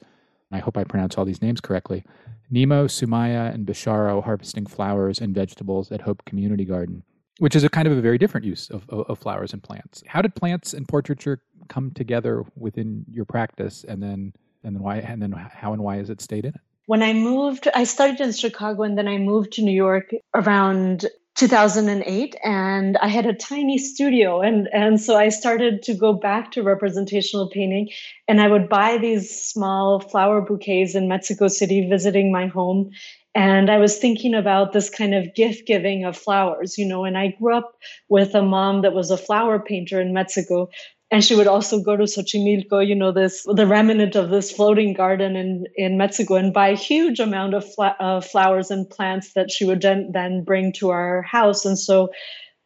[0.53, 2.05] I hope I pronounce all these names correctly,
[2.51, 7.03] Nemo, Sumaya, and Bisharo harvesting flowers and vegetables at Hope Community Garden,
[7.39, 10.03] which is a kind of a very different use of, of, of flowers and plants.
[10.07, 14.99] How did plants and portraiture come together within your practice, and then and then why
[14.99, 16.61] and then how and why has it stayed in it?
[16.87, 21.07] When I moved, I studied in Chicago and then I moved to New York around
[21.37, 26.53] 2008 and i had a tiny studio and and so i started to go back
[26.53, 27.89] to representational painting
[28.29, 32.89] and i would buy these small flower bouquets in mexico city visiting my home
[33.35, 37.19] and i was thinking about this kind of gift giving of flowers you know and
[37.19, 37.73] i grew up
[38.09, 40.69] with a mom that was a flower painter in mexico
[41.11, 44.95] and she would also go to Xochimilco, you know, this the remnant of this floating
[44.95, 49.49] garden in in Mexico, and buy a huge amount of uh, flowers and plants that
[49.49, 51.65] she would then bring to our house.
[51.65, 52.09] And so,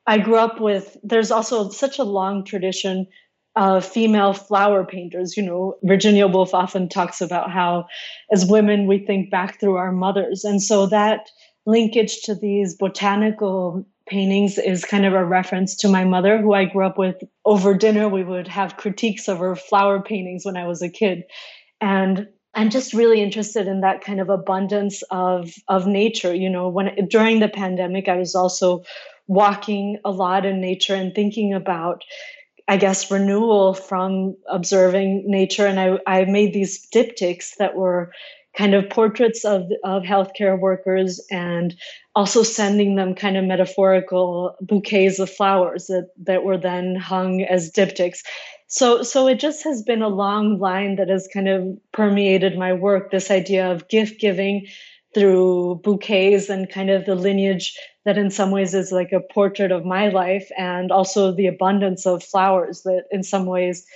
[0.06, 0.96] I grew up with.
[1.02, 3.06] There's also such a long tradition
[3.56, 5.36] of female flower painters.
[5.36, 7.86] You know, Virginia Woolf often talks about how,
[8.30, 11.28] as women, we think back through our mothers, and so that
[11.66, 16.64] linkage to these botanical paintings is kind of a reference to my mother, who I
[16.64, 17.16] grew up with.
[17.44, 21.24] Over dinner, we would have critiques of her flower paintings when I was a kid.
[21.80, 26.34] And I'm just really interested in that kind of abundance of of nature.
[26.34, 28.84] You know, when during the pandemic, I was also
[29.26, 32.02] walking a lot in nature and thinking about
[32.68, 35.66] I guess renewal from observing nature.
[35.66, 38.12] And I, I made these diptychs that were
[38.56, 41.74] kind of portraits of, of healthcare workers and
[42.14, 47.72] also sending them kind of metaphorical bouquets of flowers that, that were then hung as
[47.72, 48.18] diptychs.
[48.66, 52.74] So, so it just has been a long line that has kind of permeated my
[52.74, 53.10] work.
[53.10, 54.66] This idea of gift giving
[55.14, 59.72] through bouquets and kind of the lineage that in some ways is like a portrait
[59.72, 63.86] of my life and also the abundance of flowers that in some ways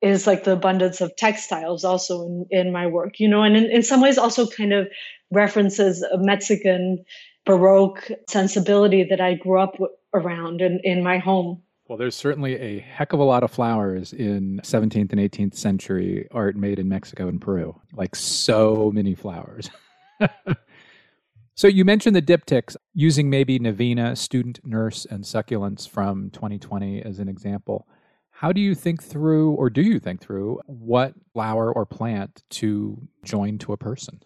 [0.00, 3.70] is like the abundance of textiles also in, in my work, you know, and in,
[3.70, 4.88] in some ways also kind of
[5.30, 7.04] references a Mexican
[7.46, 9.76] Baroque sensibility that I grew up
[10.12, 11.62] around in, in my home.
[11.88, 16.26] Well, there's certainly a heck of a lot of flowers in 17th and 18th century
[16.30, 17.78] art made in Mexico and Peru.
[17.92, 19.70] Like so many flowers.
[21.54, 27.18] so you mentioned the diptychs using maybe Navina, student, nurse, and succulents from 2020 as
[27.18, 27.86] an example.
[28.30, 33.00] How do you think through, or do you think through, what flower or plant to
[33.24, 34.20] join to a person?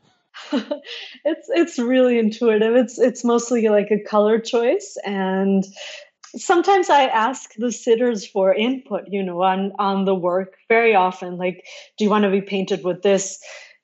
[0.53, 2.77] it's it's really intuitive.
[2.77, 5.65] It's it's mostly like a color choice, and
[6.37, 9.05] sometimes I ask the sitters for input.
[9.09, 10.57] You know, on on the work.
[10.69, 11.65] Very often, like,
[11.97, 13.39] do you want to be painted with this?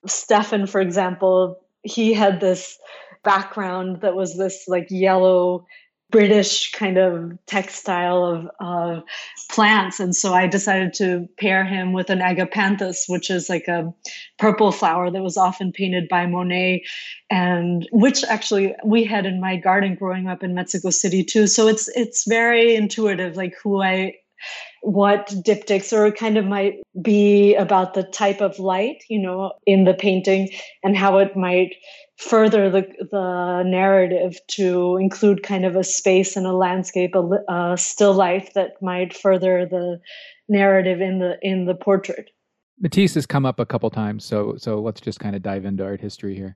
[0.05, 2.79] Stefan, for example, he had this
[3.23, 5.65] background that was this like yellow
[6.13, 9.03] British kind of textile of, of
[9.49, 9.99] plants.
[9.99, 13.91] And so I decided to pair him with an agapanthus, which is like a
[14.37, 16.83] purple flower that was often painted by Monet,
[17.31, 21.47] and which actually we had in my garden growing up in Mexico City too.
[21.47, 24.13] So it's it's very intuitive, like who I
[24.81, 29.85] what diptychs or kind of might be about the type of light, you know, in
[29.85, 30.49] the painting
[30.83, 31.75] and how it might
[32.17, 37.77] further the the narrative to include kind of a space and a landscape, a, a
[37.77, 39.99] still life that might further the
[40.49, 42.29] narrative in the in the portrait.
[42.79, 45.83] Matisse has come up a couple times, so so let's just kind of dive into
[45.83, 46.55] art history here.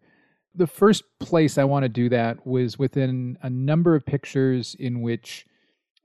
[0.54, 5.02] The first place I want to do that was within a number of pictures in
[5.02, 5.46] which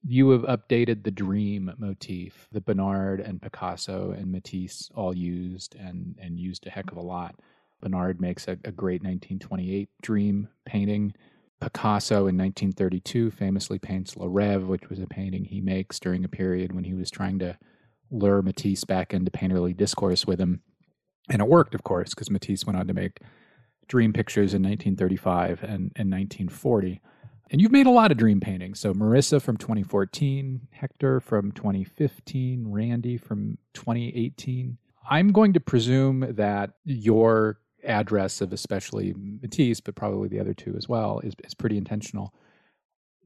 [0.07, 6.17] you have updated the dream motif that Bonnard and Picasso and Matisse all used and
[6.21, 7.37] and used a heck of a lot.
[7.81, 11.15] Bonnard makes a, a great 1928 dream painting.
[11.61, 16.29] Picasso in 1932 famously paints Le Rêve, which was a painting he makes during a
[16.29, 17.57] period when he was trying to
[18.11, 20.61] lure Matisse back into painterly discourse with him.
[21.31, 23.21] And it worked, of course, because Matisse went on to make
[23.87, 27.01] dream pictures in 1935 and, and 1940.
[27.53, 28.81] And you've made a lot of dream paintings.
[28.81, 34.79] So Marissa from 2014, Hector from 2015, Randy from 2018.
[35.11, 40.75] I'm going to presume that your address of especially Matisse, but probably the other two
[40.79, 42.33] as well, is, is pretty intentional.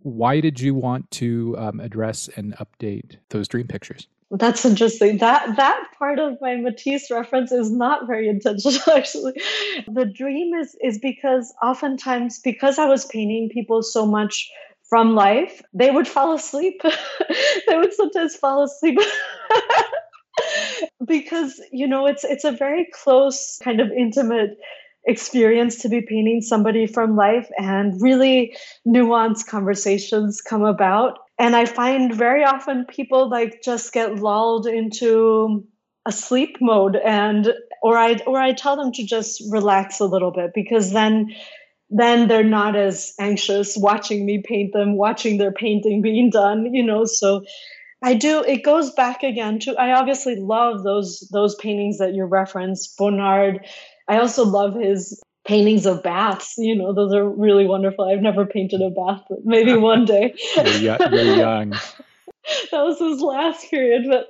[0.00, 4.08] Why did you want to um, address and update those dream pictures?
[4.30, 5.18] That's interesting.
[5.18, 9.34] That that part of my Matisse reference is not very intentional actually.
[9.86, 14.50] The dream is is because oftentimes because I was painting people so much
[14.88, 16.80] from life, they would fall asleep.
[17.68, 18.98] they would sometimes fall asleep.
[21.06, 24.58] because you know it's it's a very close kind of intimate
[25.06, 31.64] experience to be painting somebody from life and really nuanced conversations come about and i
[31.64, 35.66] find very often people like just get lulled into
[36.06, 40.30] a sleep mode and or i or i tell them to just relax a little
[40.30, 41.34] bit because then
[41.90, 46.82] then they're not as anxious watching me paint them watching their painting being done you
[46.82, 47.04] know?
[47.04, 47.44] So
[48.02, 52.24] i do it goes back again to i obviously love those those paintings that you
[52.24, 53.66] reference bonnard
[54.08, 56.54] i also love his paintings of baths.
[56.58, 58.04] You know, those are really wonderful.
[58.04, 60.34] I've never painted a bath, but maybe one day.
[60.56, 61.70] you're, you're young.
[62.70, 64.28] that was his last period, but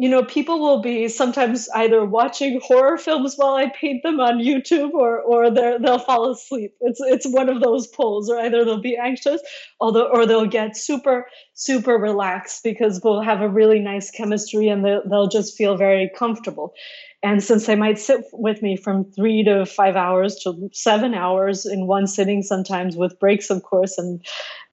[0.00, 4.38] you know, people will be sometimes either watching horror films while I paint them on
[4.38, 6.76] YouTube, or or they they'll fall asleep.
[6.80, 9.42] It's it's one of those poles, or either they'll be anxious,
[9.80, 14.84] although or they'll get super super relaxed because we'll have a really nice chemistry and
[14.84, 16.74] they'll, they'll just feel very comfortable.
[17.22, 21.66] And since they might sit with me from three to five hours to seven hours
[21.66, 24.24] in one sitting, sometimes with breaks, of course, and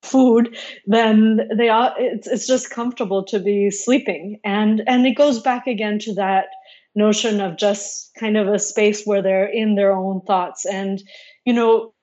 [0.03, 0.55] food,
[0.86, 4.39] then they are, it's, it's just comfortable to be sleeping.
[4.43, 6.45] And, and it goes back again to that
[6.93, 10.65] notion of just kind of a space where they're in their own thoughts.
[10.65, 11.01] And,
[11.45, 11.93] you know,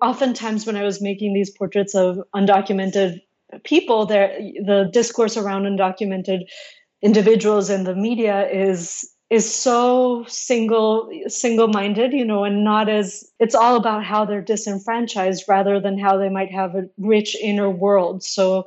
[0.00, 3.18] oftentimes when I was making these portraits of undocumented
[3.64, 6.42] people, there the discourse around undocumented
[7.02, 13.30] individuals in the media is is so single single minded you know and not as
[13.38, 17.68] it's all about how they're disenfranchised rather than how they might have a rich inner
[17.70, 18.22] world.
[18.22, 18.66] So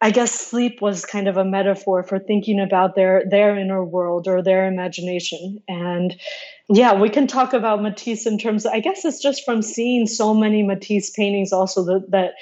[0.00, 4.26] i guess sleep was kind of a metaphor for thinking about their their inner world
[4.26, 5.62] or their imagination.
[5.68, 6.16] And
[6.68, 10.06] yeah we can talk about matisse in terms of, i guess it's just from seeing
[10.06, 12.32] so many matisse paintings also that that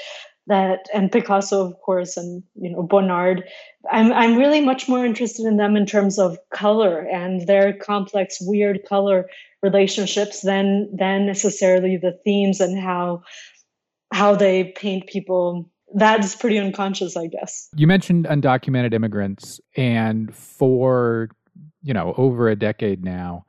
[0.50, 3.44] that and Picasso, of course, and you know Bonnard.
[3.90, 8.38] I'm I'm really much more interested in them in terms of color and their complex,
[8.40, 9.26] weird color
[9.62, 13.22] relationships than than necessarily the themes and how
[14.12, 15.70] how they paint people.
[15.94, 17.68] That is pretty unconscious, I guess.
[17.74, 21.30] You mentioned undocumented immigrants, and for
[21.82, 23.46] you know over a decade now,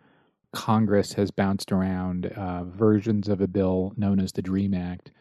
[0.53, 5.11] Congress has bounced around uh, versions of a bill known as the Dream Act,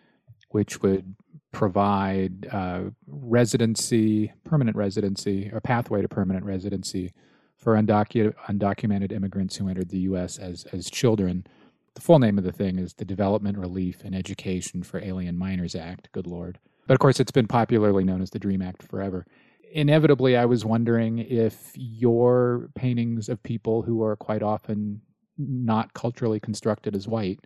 [0.51, 1.15] which would
[1.53, 7.13] provide uh, residency, permanent residency, or pathway to permanent residency
[7.57, 10.39] for undocu- undocumented immigrants who entered the U.S.
[10.39, 11.47] as as children.
[11.95, 15.75] The full name of the thing is the Development Relief and Education for Alien Minors
[15.75, 16.09] Act.
[16.13, 16.59] Good Lord.
[16.87, 19.27] But of course, it's been popularly known as the DREAM Act forever.
[19.73, 25.01] Inevitably, I was wondering if your paintings of people who are quite often
[25.39, 27.41] not culturally constructed as white,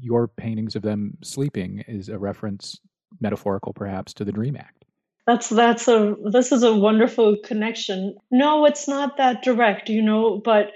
[0.00, 2.80] your paintings of them sleeping is a reference
[3.20, 4.84] metaphorical perhaps to the dream act.
[5.26, 8.16] That's that's a this is a wonderful connection.
[8.30, 10.72] No it's not that direct you know but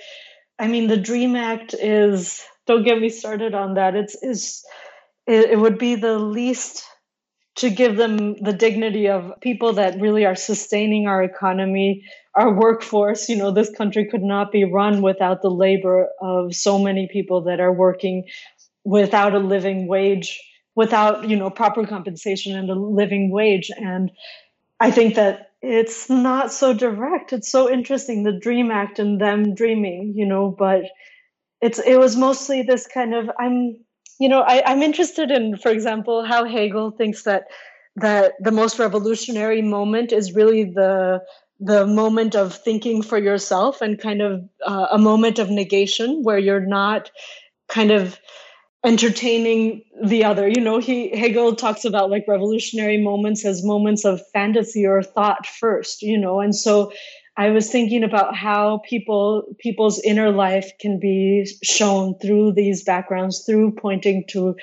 [0.59, 3.95] i mean the dream act is don't get me started on that.
[3.95, 4.65] It's is
[5.27, 6.85] it, it would be the least
[7.57, 12.05] to give them the dignity of people that really are sustaining our economy
[12.35, 13.29] our workforce.
[13.29, 17.43] You know this country could not be run without the labor of so many people
[17.43, 18.25] that are working
[18.85, 20.41] without a living wage
[20.77, 23.71] without you know proper compensation and a living wage.
[23.77, 24.11] And
[24.81, 27.33] i think that it's not so direct.
[27.33, 30.85] It's so interesting the dream act and them dreaming you know but
[31.63, 33.77] it's it was mostly this kind of i'm
[34.21, 37.47] you know I, i'm interested in for example how hegel thinks that
[37.97, 41.23] that the most revolutionary moment is really the
[41.61, 46.39] the moment of thinking for yourself and kind of uh, a moment of negation where
[46.39, 47.11] you're not
[47.69, 48.19] kind of
[48.85, 50.47] entertaining the other.
[50.49, 55.47] You know he hegel talks about like revolutionary moments as moments of fantasy or thought
[55.47, 56.41] first you know?
[56.41, 56.93] And so
[57.37, 63.43] i was thinking about how people people's inner life can be shown through these backgrounds
[63.45, 64.55] through pointing to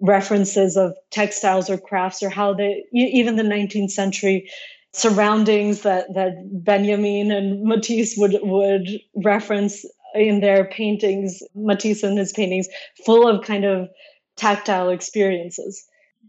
[0.00, 4.50] references of textiles or crafts or how they even the 19th century
[4.92, 6.32] surroundings that that
[6.64, 8.88] benjamin and matisse would would
[9.24, 9.84] reference
[10.16, 12.68] in their paintings, Matisse and his paintings,
[13.04, 13.88] full of kind of
[14.36, 15.84] tactile experiences.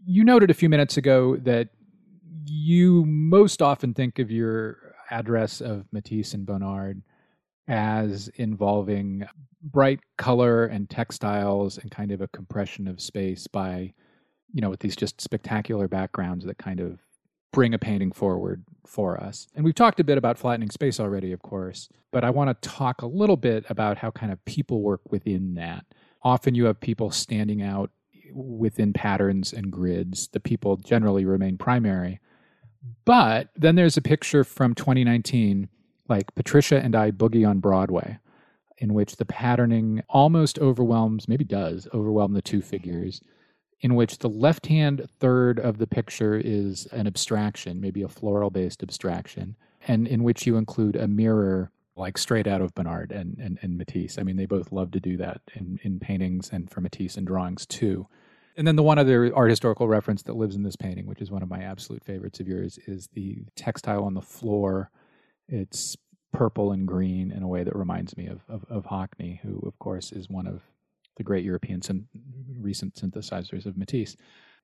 [0.06, 1.68] You noted a few minutes ago that
[2.46, 7.02] you most often think of your address of Matisse and Bonnard
[7.66, 9.26] as involving
[9.62, 13.92] bright color and textiles and kind of a compression of space by,
[14.52, 16.98] you know, with these just spectacular backgrounds that kind of
[17.52, 19.48] bring a painting forward for us.
[19.54, 22.68] And we've talked a bit about flattening space already, of course, but I want to
[22.68, 25.84] talk a little bit about how kind of people work within that.
[26.22, 27.90] Often you have people standing out
[28.32, 30.28] within patterns and grids.
[30.28, 32.20] The people generally remain primary.
[33.04, 35.68] But then there's a picture from 2019,
[36.08, 38.18] like Patricia and I Boogie on Broadway,
[38.78, 43.20] in which the patterning almost overwhelms, maybe does overwhelm the two figures
[43.80, 48.50] in which the left hand third of the picture is an abstraction, maybe a floral
[48.50, 49.56] based abstraction,
[49.86, 53.76] and in which you include a mirror like straight out of Bonnard and, and, and
[53.76, 54.18] Matisse.
[54.18, 57.26] I mean, they both love to do that in, in paintings and for Matisse and
[57.26, 58.06] drawings too.
[58.56, 61.30] And then the one other art historical reference that lives in this painting, which is
[61.30, 64.90] one of my absolute favorites of yours, is the textile on the floor.
[65.48, 65.96] It's
[66.32, 69.78] purple and green in a way that reminds me of, of, of Hockney, who, of
[69.78, 70.62] course, is one of
[71.18, 72.08] the great European syn-
[72.58, 74.16] recent synthesizers of Matisse.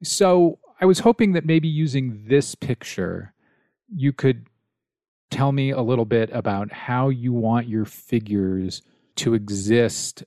[0.02, 3.34] So I was hoping that maybe using this picture,
[3.94, 4.46] you could
[5.30, 8.82] tell me a little bit about how you want your figures
[9.16, 10.24] to exist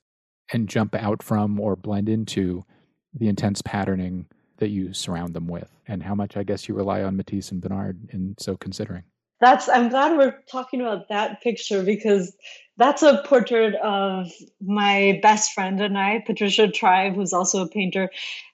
[0.54, 2.64] and jump out from or blend into
[3.14, 7.04] the intense patterning that you surround them with, and how much I guess you rely
[7.04, 9.04] on Matisse and Bonnard in so considering.
[9.40, 12.36] That's I'm glad we're talking about that picture because
[12.78, 18.10] that's a portrait of my best friend and I, Patricia Tribe, who's also a painter,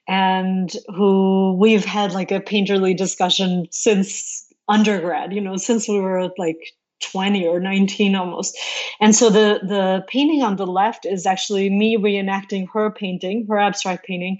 [0.07, 6.29] and who we've had like a painterly discussion since undergrad, you know, since we were
[6.37, 6.57] like
[7.01, 8.57] 20 or 19 almost.
[9.01, 13.59] And so the the painting on the left is actually me reenacting her painting, her
[13.59, 14.39] abstract painting.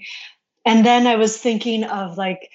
[0.64, 2.48] And then I was thinking of like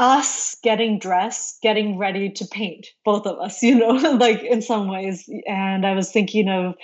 [0.00, 4.88] us getting dressed, getting ready to paint, both of us, you know, like in some
[4.88, 5.28] ways.
[5.46, 6.74] And I was thinking of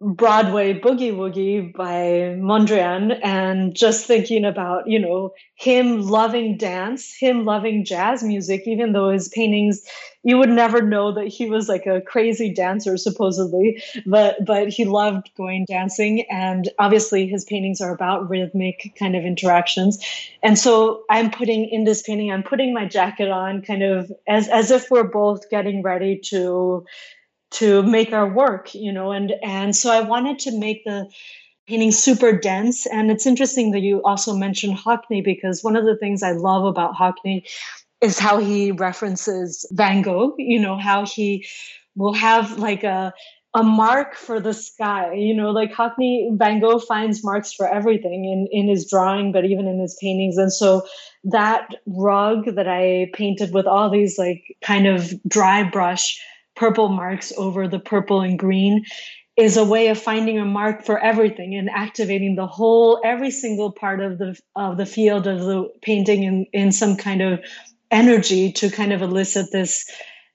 [0.00, 7.44] Broadway Boogie Woogie by Mondrian and just thinking about, you know, him loving dance, him
[7.44, 9.82] loving jazz music, even though his paintings,
[10.24, 14.84] you would never know that he was like a crazy dancer, supposedly, but but he
[14.84, 16.26] loved going dancing.
[16.30, 19.98] And obviously his paintings are about rhythmic kind of interactions.
[20.42, 24.48] And so I'm putting in this painting, I'm putting my jacket on kind of as
[24.48, 26.84] as if we're both getting ready to
[27.54, 31.08] to make our work you know and and so i wanted to make the
[31.66, 32.86] painting super dense.
[32.86, 36.64] And it's interesting that you also mentioned hockney because one of the things i love
[36.64, 37.44] about hockney
[38.00, 41.46] is how he references van gogh you know how he
[41.96, 43.12] will have like a
[43.56, 48.24] a mark for the sky you know like hockney van gogh finds marks for everything
[48.24, 50.36] in in his drawing but even in his paintings.
[50.36, 50.86] And so
[51.22, 56.20] that rug that i painted with all these like kind of dry brush
[56.56, 58.84] purple marks over the purple and green
[59.36, 63.72] is a way of finding a mark for everything and activating the whole every single
[63.72, 67.40] part of the of the field of the painting in in some kind of
[67.90, 69.84] energy to kind of elicit this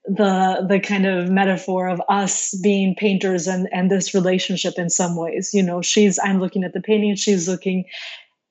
[0.06, 5.16] the the kind of metaphor of us being painters and and this relationship in some
[5.16, 5.52] ways.
[5.54, 7.86] You know she's i'm looking at the painting she's looking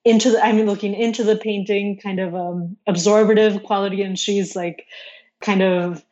[0.04, 4.86] into the i'm looking into the painting kind of um absorbative quality and she's like
[5.40, 6.04] kind of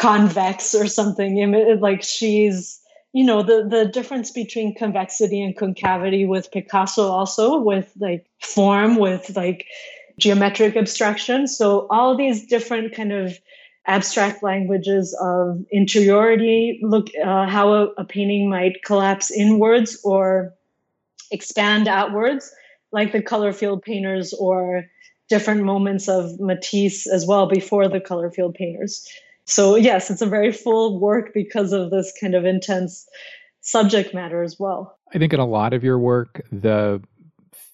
[0.00, 1.78] convex or something.
[1.78, 2.80] Like she's,
[3.12, 8.96] you know, the the difference between convexity and concavity with Picasso also with like form
[8.96, 9.66] with like
[10.18, 11.46] geometric abstraction.
[11.46, 13.38] So all these different kind of
[13.86, 20.54] abstract languages of interiority look uh, how a, a painting might collapse inwards or
[21.30, 22.52] expand outwards
[22.92, 24.86] like the color field painters or
[25.28, 29.08] different moments of matisse as well before the color field painters
[29.50, 33.06] so yes it's a very full work because of this kind of intense
[33.60, 34.98] subject matter as well.
[35.14, 37.02] I think in a lot of your work the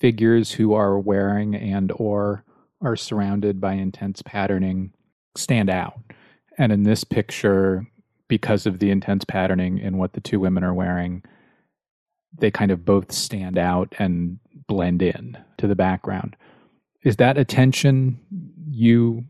[0.01, 2.45] figures who are wearing and or
[2.83, 4.93] are surrounded by intense patterning
[5.37, 5.99] stand out.
[6.59, 7.87] And in this picture
[8.29, 11.23] because of the intense patterning in what the two women are wearing
[12.39, 16.37] they kind of both stand out and blend in to the background.
[17.03, 18.21] Is that a tension
[18.69, 19.25] you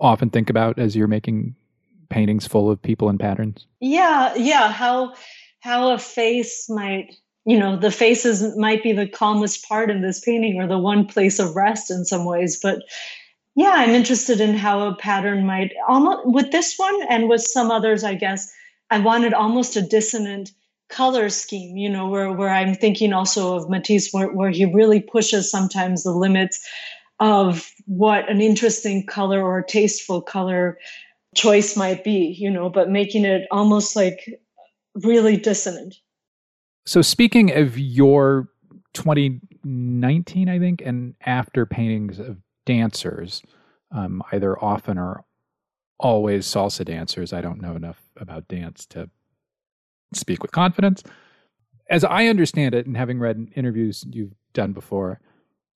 [0.00, 1.56] often think about as you're making
[2.08, 3.66] paintings full of people and patterns?
[3.80, 4.72] Yeah, yeah.
[4.72, 5.14] How
[5.60, 10.20] how a face might you know the faces might be the calmest part of this
[10.20, 12.82] painting or the one place of rest in some ways but
[13.56, 17.70] yeah i'm interested in how a pattern might almost with this one and with some
[17.70, 18.52] others i guess
[18.90, 20.50] i wanted almost a dissonant
[20.90, 25.00] color scheme you know where, where i'm thinking also of matisse where, where he really
[25.00, 26.66] pushes sometimes the limits
[27.20, 30.78] of what an interesting color or tasteful color
[31.34, 34.40] choice might be, you know, but making it almost like
[34.94, 35.96] really dissonant.
[36.86, 38.48] So, speaking of your
[38.94, 43.42] 2019, I think, and after paintings of dancers,
[43.90, 45.24] um, either often or
[45.98, 47.32] always salsa dancers.
[47.32, 49.10] I don't know enough about dance to
[50.14, 51.02] speak with confidence.
[51.90, 55.20] As I understand it, and having read interviews you've done before,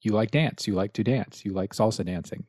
[0.03, 0.67] you like dance.
[0.67, 1.45] You like to dance.
[1.45, 2.45] You like salsa dancing.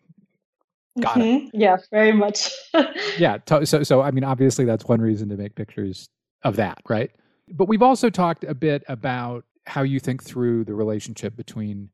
[1.00, 1.48] Got mm-hmm.
[1.48, 1.52] it.
[1.54, 2.52] Yeah, very much.
[3.18, 3.38] yeah.
[3.46, 6.10] So, so, I mean, obviously, that's one reason to make pictures
[6.44, 7.12] of that, right?
[7.50, 11.90] But we've also talked a bit about how you think through the relationship between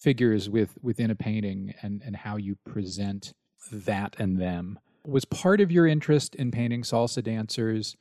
[0.00, 3.32] figures with within a painting and and how you present
[3.70, 4.78] that and them.
[5.04, 7.96] Was part of your interest in painting salsa dancers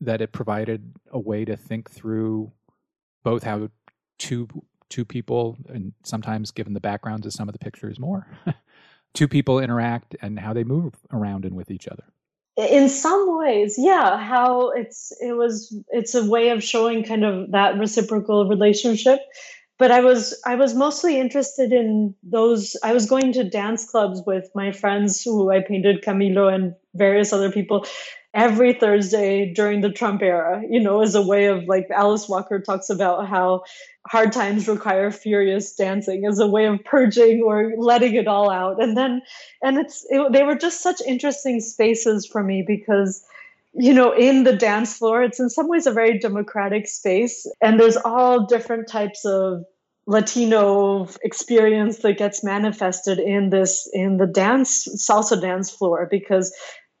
[0.00, 2.52] that it provided a way to think through
[3.22, 3.68] both how
[4.18, 4.48] two
[4.88, 8.26] two people and sometimes given the backgrounds of some of the pictures more
[9.14, 12.04] two people interact and how they move around and with each other.
[12.56, 17.50] In some ways yeah how it's it was it's a way of showing kind of
[17.52, 19.18] that reciprocal relationship.
[19.76, 24.22] But i was i was mostly interested in those i was going to dance clubs
[24.24, 27.84] with my friends who i painted camilo and various other people
[28.34, 32.58] every thursday during the trump era you know as a way of like alice walker
[32.60, 33.62] talks about how
[34.06, 38.82] hard times require furious dancing as a way of purging or letting it all out.
[38.82, 39.22] And then
[39.62, 43.24] and it's it, they were just such interesting spaces for me because
[43.72, 47.80] you know in the dance floor it's in some ways a very democratic space and
[47.80, 49.64] there's all different types of
[50.06, 56.54] latino experience that gets manifested in this in the dance salsa dance floor because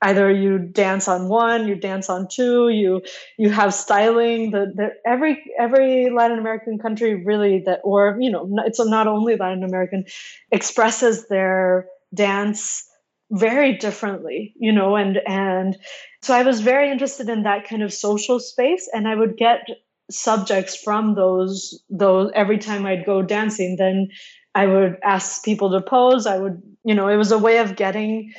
[0.04, 3.02] either you dance on one you dance on two you
[3.38, 8.48] you have styling the, the every every latin american country really that or you know
[8.66, 10.04] it's not only latin american
[10.52, 12.86] expresses their dance
[13.30, 15.76] very differently you know and and
[16.22, 19.66] so i was very interested in that kind of social space and i would get
[20.10, 24.08] subjects from those those every time i'd go dancing then
[24.54, 27.74] i would ask people to pose i would you know it was a way of
[27.74, 28.30] getting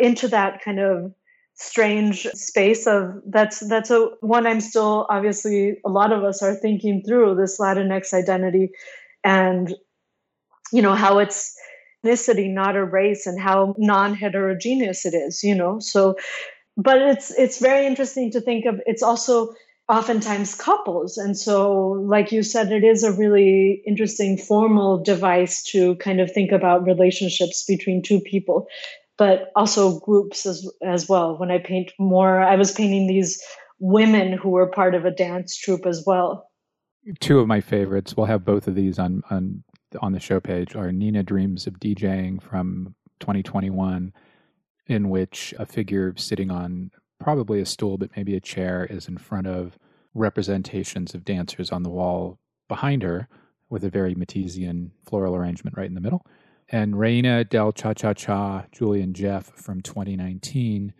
[0.00, 1.12] into that kind of
[1.54, 6.54] strange space of that's that's a one i'm still obviously a lot of us are
[6.54, 8.70] thinking through this latinx identity
[9.22, 9.74] and
[10.72, 11.54] you know how it's
[12.04, 15.78] ethnicity not a race and how non-heterogeneous it is you know?
[15.78, 16.16] So
[16.76, 19.54] but it's it's very interesting to think of it's also
[19.88, 21.18] oftentimes couples.
[21.18, 26.30] And so like you said it is a really interesting formal device to kind of
[26.30, 28.68] think about relationships between two people
[29.18, 31.38] but also groups as as well.
[31.38, 33.42] When I paint more, I was painting these
[33.78, 36.48] women who were part of a dance troupe as well.
[37.20, 38.16] Two of my favorites.
[38.16, 39.64] We'll have both of these on on
[40.00, 40.74] on the show page.
[40.76, 44.12] Are Nina Dreams of DJing from 2021,
[44.86, 46.90] in which a figure sitting on
[47.20, 49.78] probably a stool, but maybe a chair, is in front of
[50.14, 52.38] representations of dancers on the wall
[52.68, 53.28] behind her,
[53.68, 56.24] with a very Matissean floral arrangement right in the middle
[56.72, 60.94] and Reina del Cha Cha Cha, Julian Jeff from 2019,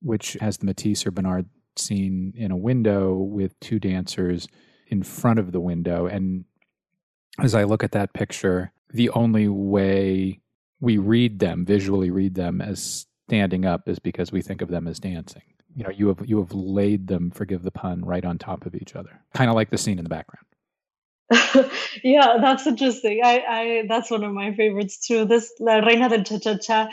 [0.00, 1.46] which has the Matisse or Bonnard
[1.76, 4.48] scene in a window with two dancers
[4.88, 6.06] in front of the window.
[6.06, 6.46] And
[7.38, 10.40] as I look at that picture, the only way
[10.80, 14.88] we read them, visually read them as standing up, is because we think of them
[14.88, 15.42] as dancing.
[15.76, 18.74] You know, you have you have laid them, forgive the pun, right on top of
[18.74, 20.44] each other, kind of like the scene in the background.
[22.04, 23.20] yeah, that's interesting.
[23.24, 25.26] I, I that's one of my favorites too.
[25.26, 26.88] This La Reina del Cha Cha Cha.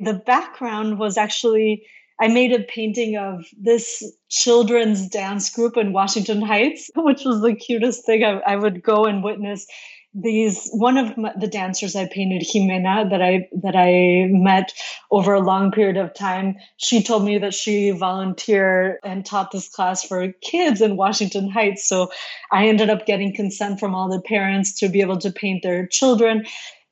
[0.00, 1.86] The background was actually
[2.20, 7.54] I made a painting of this children's dance group in Washington Heights, which was the
[7.54, 8.24] cutest thing.
[8.24, 9.66] I, I would go and witness
[10.12, 14.72] these one of the dancers I painted, Jimena, that I that I met
[15.10, 16.56] over a long period of time.
[16.78, 21.88] She told me that she volunteered and taught this class for kids in Washington Heights.
[21.88, 22.10] So
[22.50, 25.86] I ended up getting consent from all the parents to be able to paint their
[25.86, 26.44] children.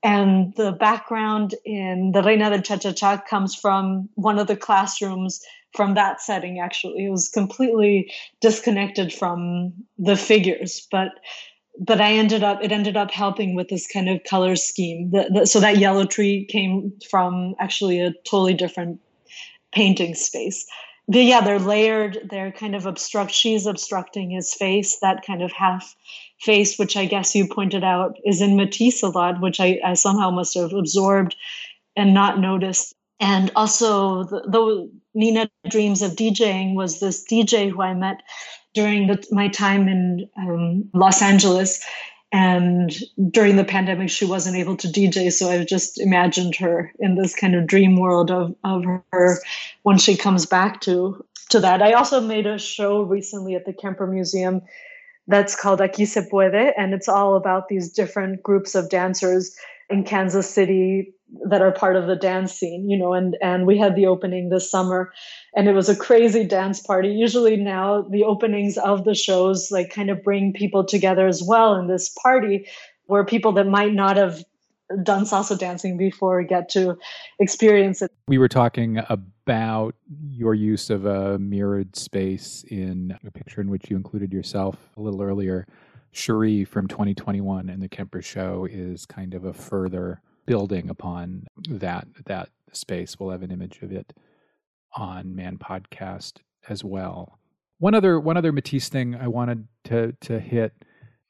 [0.04, 4.56] And the background in the Reina del Cha Cha Cha comes from one of the
[4.56, 5.40] classrooms
[5.74, 7.06] from that setting, actually.
[7.06, 10.86] It was completely disconnected from the figures.
[10.90, 11.08] But
[11.79, 15.11] but I ended up it ended up helping with this kind of color scheme.
[15.11, 19.01] The, the, so that yellow tree came from actually a totally different
[19.72, 20.66] painting space.
[21.07, 22.29] But yeah, they're layered.
[22.31, 23.31] They're kind of obstruct.
[23.31, 24.99] She's obstructing his face.
[25.01, 25.97] That kind of half
[26.41, 29.95] face, which I guess you pointed out, is in Matisse a lot, which I, I
[29.95, 31.35] somehow must have absorbed
[31.97, 32.95] and not noticed.
[33.20, 38.22] And also, the, the Nina Dreams of DJing was this DJ who I met
[38.79, 41.85] during the, my time in um, Los Angeles.
[42.31, 42.95] And
[43.31, 45.33] during the pandemic, she wasn't able to DJ.
[45.33, 49.39] So I just imagined her in this kind of dream world of, of her
[49.83, 51.83] when she comes back to, to that.
[51.83, 54.62] I also made a show recently at the Kemper Museum
[55.26, 56.72] that's called Aquí se puede.
[56.76, 59.57] And it's all about these different groups of dancers
[59.91, 61.14] in Kansas City
[61.45, 64.49] that are part of the dance scene, you know, and and we had the opening
[64.49, 65.12] this summer
[65.55, 67.09] and it was a crazy dance party.
[67.09, 71.74] Usually now the openings of the shows like kind of bring people together as well
[71.74, 72.66] in this party
[73.07, 74.43] where people that might not have
[75.03, 76.97] done salsa dancing before get to
[77.39, 78.11] experience it.
[78.26, 79.95] We were talking about
[80.31, 85.01] your use of a mirrored space in a picture in which you included yourself a
[85.01, 85.66] little earlier.
[86.12, 92.09] Cherie from 2021 and the Kemper Show is kind of a further building upon that
[92.24, 93.16] that space.
[93.18, 94.14] We'll have an image of it
[94.96, 96.38] on Man Podcast
[96.68, 97.38] as well.
[97.78, 100.72] One other one other Matisse thing I wanted to to hit.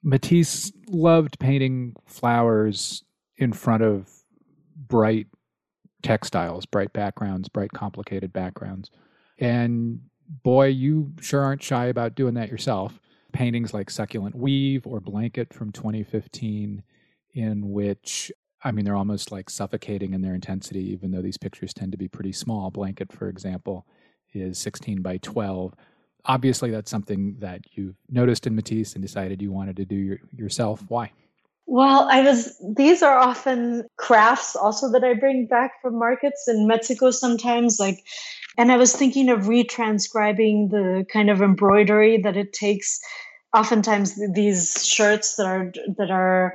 [0.04, 3.02] Matisse loved painting flowers
[3.36, 4.08] in front of
[4.76, 5.26] bright
[6.02, 8.90] textiles, bright backgrounds, bright complicated backgrounds.
[9.40, 10.00] And
[10.44, 13.00] boy, you sure aren't shy about doing that yourself.
[13.32, 16.84] Paintings like Succulent Weave or Blanket from 2015
[17.34, 18.32] in which
[18.64, 21.98] I mean, they're almost like suffocating in their intensity, even though these pictures tend to
[21.98, 22.70] be pretty small.
[22.70, 23.86] Blanket, for example,
[24.32, 25.74] is 16 by 12.
[26.24, 30.18] Obviously, that's something that you've noticed in Matisse and decided you wanted to do your,
[30.34, 30.84] yourself.
[30.88, 31.12] Why?
[31.66, 36.66] Well, I was, these are often crafts also that I bring back from markets in
[36.66, 37.78] Mexico sometimes.
[37.78, 37.98] Like,
[38.56, 42.98] and I was thinking of retranscribing the kind of embroidery that it takes.
[43.54, 46.54] Oftentimes, these shirts that are, that are,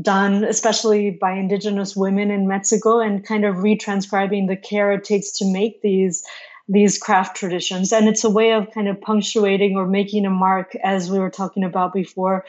[0.00, 5.32] done, especially by indigenous women in Mexico, and kind of retranscribing the care it takes
[5.38, 6.24] to make these
[6.68, 7.92] these craft traditions.
[7.92, 11.30] And it's a way of kind of punctuating or making a mark, as we were
[11.30, 12.44] talking about before,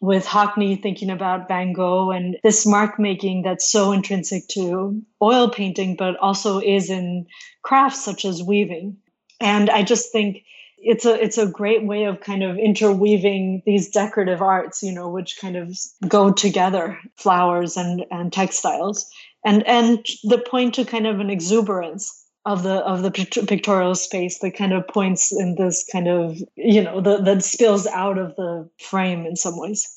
[0.00, 5.48] with Hockney thinking about Van Gogh and this mark making that's so intrinsic to oil
[5.48, 7.26] painting, but also is in
[7.62, 8.98] crafts such as weaving.
[9.40, 10.44] And I just think
[10.86, 15.08] it's a it's a great way of kind of interweaving these decorative arts you know
[15.08, 15.76] which kind of
[16.06, 19.10] go together flowers and and textiles.
[19.44, 24.38] And and the point to kind of an exuberance of the of the pictorial space
[24.38, 28.36] that kind of points in this kind of you know the, that spills out of
[28.36, 29.88] the frame in some ways.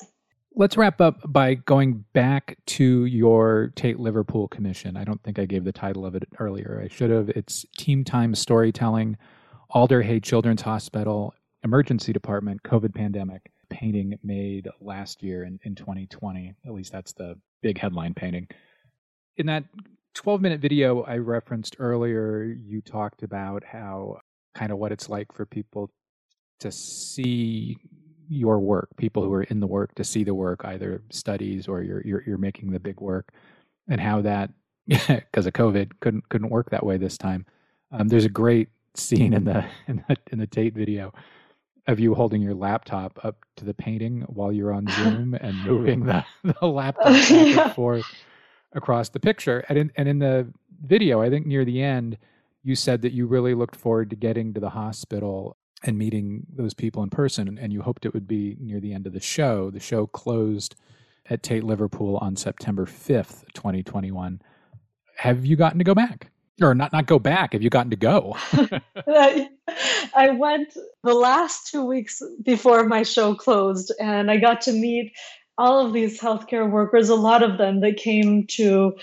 [0.56, 4.98] Let's wrap up by going back to your tate liverpool commission.
[4.98, 6.82] I don't think i gave the title of it earlier.
[6.84, 7.30] I should have.
[7.30, 9.18] It's team time storytelling
[9.72, 11.32] Alder Hey Children's Hospital
[11.64, 16.56] emergency department COVID pandemic painting made last year in, in 2020.
[16.66, 18.48] At least that's the big headline painting.
[19.38, 19.66] In that
[20.16, 24.18] 12 minute video I referenced earlier, you talked about how
[24.56, 25.92] kind of what it's like for people
[26.62, 27.78] to see
[28.28, 31.84] your work, people who are in the work to see the work, either studies or
[31.84, 33.34] you're you're, you're making the big work,
[33.88, 34.50] and how that
[34.88, 37.46] because of COVID couldn't couldn't work that way this time.
[37.92, 41.14] Um, there's a great scene in the in the in the Tate video
[41.90, 46.06] of you holding your laptop up to the painting while you're on Zoom and moving
[46.06, 46.24] the,
[46.62, 47.64] the laptop back yeah.
[47.64, 48.06] and forth
[48.74, 49.66] across the picture.
[49.70, 50.54] And in, and in the
[50.86, 52.18] video, I think near the end,
[52.64, 56.74] you said that you really looked forward to getting to the hospital and meeting those
[56.74, 59.72] people in person, and you hoped it would be near the end of the show.
[59.72, 60.76] The show closed
[61.30, 64.42] at Tate Liverpool on September 5th, 2021.
[65.18, 66.32] Have you gotten to go back?
[66.62, 68.36] Or not not go back have you gotten to go.
[70.16, 75.14] I went the last two weeks before my show closed and i got to meet
[75.58, 78.96] all of these healthcare workers a lot of them that came to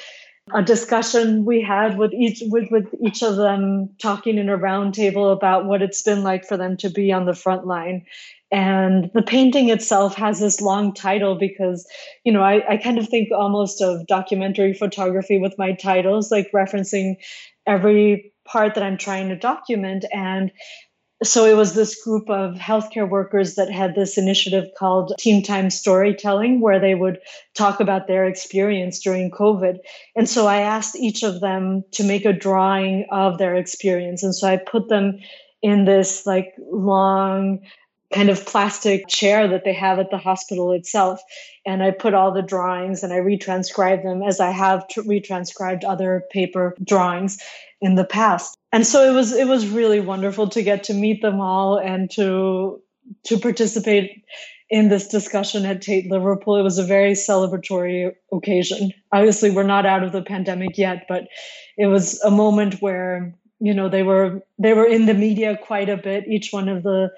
[0.54, 5.32] a discussion we had with each with, with each of them talking in a roundtable
[5.32, 8.04] about what it's been like for them to be on the front line
[8.52, 11.86] and the painting itself has this long title because
[12.24, 16.50] you know I, I kind of think almost of documentary photography with my titles like
[16.52, 17.16] referencing
[17.66, 20.04] every part that i'm trying to document.
[20.12, 20.50] And
[21.22, 25.70] so it was this group of healthcare workers that had this initiative called team time
[25.70, 27.18] storytelling where they would
[27.56, 29.78] talk about their experience during covid.
[30.14, 34.22] And so i asked each of them to make a drawing of their experience.
[34.22, 35.18] And so i put them
[35.62, 37.60] in this like long
[38.16, 41.20] kind of plastic chair that they have at the hospital itself.
[41.66, 45.84] And I put all the drawings and I retranscribed them as I have tr- retranscribed
[45.84, 47.38] other paper drawings
[47.82, 48.56] in the past.
[48.72, 52.10] And so it was it was really wonderful to get to meet them all and
[52.12, 52.80] to
[53.24, 54.24] to participate
[54.70, 56.56] in this discussion at Tate Liverpool.
[56.56, 58.92] It was a very celebratory occasion.
[59.12, 61.28] Obviously, we're not out of the pandemic yet, but
[61.76, 65.90] it was a moment where you know they were they were in the media quite
[65.90, 66.26] a bit.
[66.26, 67.10] Each one of the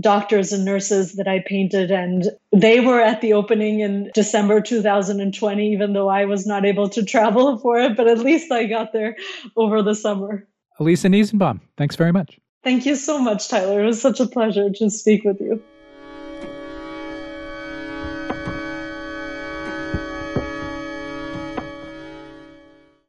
[0.00, 1.90] doctors and nurses that I painted.
[1.90, 6.88] And they were at the opening in December 2020, even though I was not able
[6.90, 9.16] to travel for it, but at least I got there
[9.56, 10.46] over the summer.
[10.78, 12.38] Aliza Nisenbaum, thanks very much.
[12.62, 13.82] Thank you so much, Tyler.
[13.82, 15.62] It was such a pleasure to speak with you.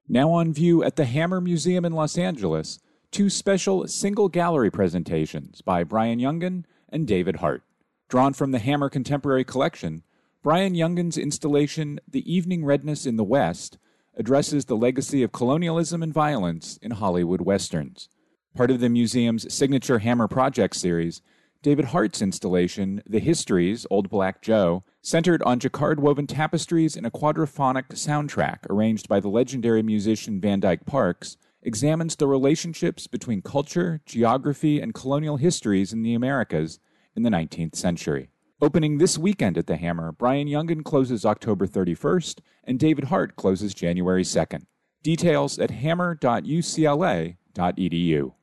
[0.10, 2.80] Now on view at the Hammer Museum in Los Angeles,
[3.12, 7.62] two special single gallery presentations by Brian Jungen and David Hartt.
[8.10, 10.04] Drawn from the Hammer Contemporary Collection,
[10.44, 13.78] Brian Jungen's installation, The Evening Redness in the West,
[14.18, 18.10] addresses the legacy of colonialism and violence in Hollywood westerns.
[18.56, 21.22] Part of the museum's signature Hammer Project series,
[21.62, 27.12] David Hartt's installation, The Histories, Old Black Joe, centered on jacquard woven tapestries and a
[27.12, 31.38] quadraphonic soundtrack arranged by the legendary musician Van Dyke Parks,
[31.68, 36.80] examines the relationships between culture, geography, and colonial histories in the Americas
[37.14, 38.30] in the 19th century.
[38.62, 43.74] Opening this weekend at the Hammer, Brian Jungen closes October 31st, and David Hartt closes
[43.74, 44.64] January 2nd.
[45.04, 48.34] Details at hammer.ucla.edu.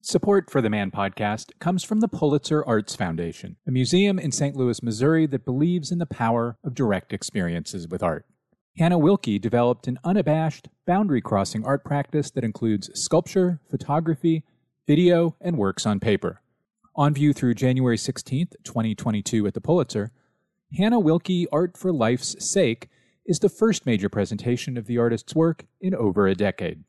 [0.00, 4.56] Support for the Man podcast comes from the Pulitzer Arts Foundation, a museum in St.
[4.56, 8.24] Louis, Missouri that believes in the power of direct experiences with art.
[8.78, 14.44] Hannah Wilke developed an unabashed, boundary crossing art practice that includes sculpture, photography,
[14.86, 16.40] video, and works on paper.
[16.96, 20.10] On view through January 16, 2022 at the Pulitzer,
[20.76, 22.88] Hannah Wilke Art for Life's Sake
[23.26, 26.82] is the first major presentation of the artist's work in over a decade.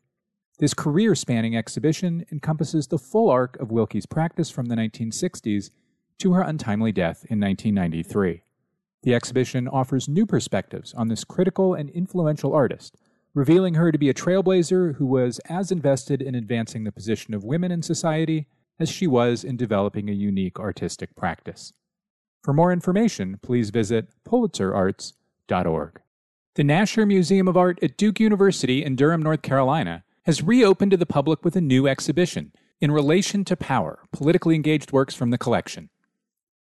[0.58, 5.70] This career spanning exhibition encompasses the full arc of Wilke's practice from the 1960s
[6.18, 8.43] to her untimely death in 1993.
[9.04, 12.96] The exhibition offers new perspectives on this critical and influential artist,
[13.34, 17.44] revealing her to be a trailblazer who was as invested in advancing the position of
[17.44, 18.46] women in society
[18.80, 21.74] as she was in developing a unique artistic practice.
[22.42, 26.00] For more information, please visit pulitzerarts.org.
[26.54, 30.96] The Nasher Museum of Art at Duke University in Durham, North Carolina, has reopened to
[30.96, 35.36] the public with a new exhibition, In Relation to Power Politically Engaged Works from the
[35.36, 35.90] Collection.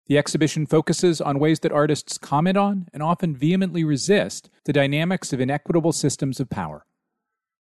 [0.07, 5.33] The exhibition focuses on ways that artists comment on and often vehemently resist the dynamics
[5.33, 6.85] of inequitable systems of power.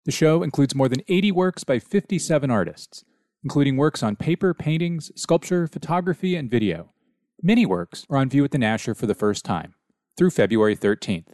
[0.03, 3.05] The show includes more than 80 works by 57 artists,
[3.43, 6.91] including works on paper, paintings, sculpture, photography, and video.
[7.41, 9.73] Many works are on view at the Nasher for the first time,
[10.17, 11.27] through February 13th.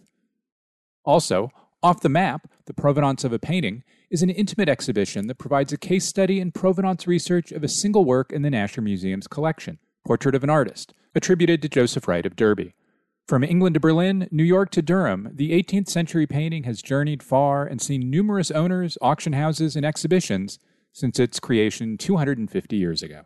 [1.04, 1.50] Also,
[1.82, 5.78] Off the Map, The Provenance of a Painting, is an intimate exhibition that provides a
[5.78, 10.36] case study and provenance research of a single work in the Nasher Museum's collection, Portrait
[10.36, 12.76] of an Artist, attributed to Joseph Wright of Derby.
[13.28, 17.66] From England to Berlin, New York to Durham, the 18th century painting has journeyed far
[17.66, 20.60] and seen numerous owners, auction houses, and exhibitions
[20.92, 23.22] since its creation 250 years ago.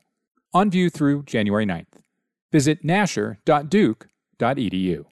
[0.54, 2.02] On view through January 9th.
[2.52, 5.06] Visit nasher.duke.edu.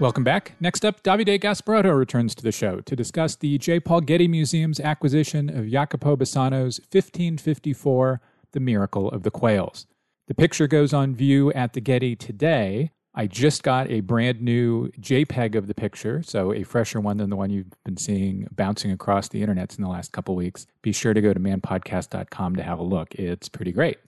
[0.00, 0.52] Welcome back.
[0.60, 3.80] Next up, Davide Gasparotto returns to the show to discuss the J.
[3.80, 8.20] Paul Getty Museum's acquisition of Jacopo Bassano's 1554
[8.52, 9.86] The Miracle of the Quails.
[10.28, 12.92] The picture goes on view at the Getty today.
[13.12, 17.28] I just got a brand new JPEG of the picture, so a fresher one than
[17.28, 20.68] the one you've been seeing bouncing across the internet in the last couple weeks.
[20.80, 23.16] Be sure to go to manpodcast.com to have a look.
[23.16, 23.98] It's pretty great.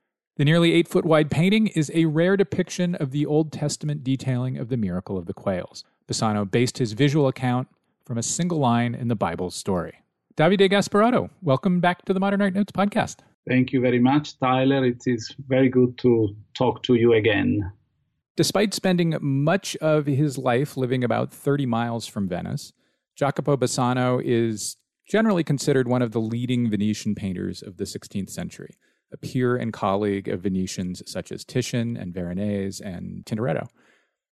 [0.41, 4.57] The nearly eight foot wide painting is a rare depiction of the Old Testament detailing
[4.57, 5.85] of the miracle of the quails.
[6.09, 7.69] Bassano based his visual account
[8.07, 10.03] from a single line in the Bible's story.
[10.39, 13.17] Davide Gasparotto, welcome back to the Modern Art Notes podcast.
[13.47, 14.83] Thank you very much, Tyler.
[14.83, 17.71] It is very good to talk to you again.
[18.35, 22.73] Despite spending much of his life living about 30 miles from Venice,
[23.15, 28.79] Jacopo Bassano is generally considered one of the leading Venetian painters of the 16th century
[29.13, 33.69] a peer and colleague of Venetians such as Titian and Veronese and Tintoretto.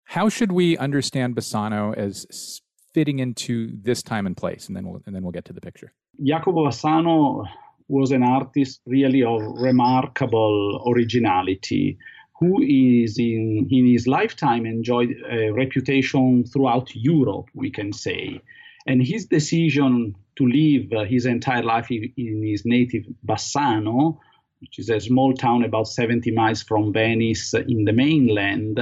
[0.04, 2.60] How should we understand Bassano as
[2.92, 4.66] fitting into this time and place?
[4.66, 5.92] And then we'll, and then we'll get to the picture.
[6.22, 7.46] Jacopo Bassano
[7.88, 11.98] was an artist really of remarkable originality
[12.38, 18.40] who is in, in his lifetime enjoyed a reputation throughout Europe, we can say.
[18.86, 24.18] And his decision to live uh, his entire life in his native Bassano
[24.64, 28.80] which is a small town about 70 miles from Venice in the mainland,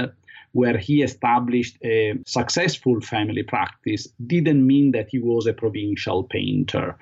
[0.53, 6.95] where he established a successful family practice, didn't mean that he was a provincial painter.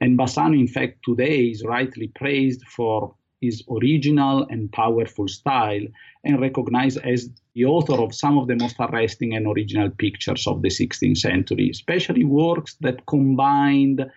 [0.00, 5.86] And Bassano, in fact, today is rightly praised for his original and powerful style
[6.22, 10.62] and recognized as the author of some of the most arresting and original pictures of
[10.62, 14.08] the 16th century, especially works that combined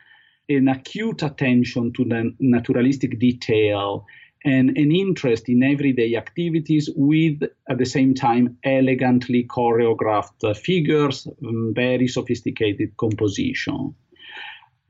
[0.55, 4.05] an acute attention to the naturalistic detail
[4.43, 11.73] and an interest in everyday activities with, at the same time, elegantly choreographed figures, um,
[11.75, 13.93] very sophisticated composition.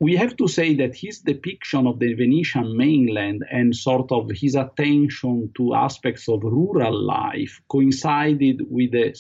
[0.01, 4.55] we have to say that his depiction of the Venetian mainland and sort of his
[4.55, 9.13] attention to aspects of rural life coincided with a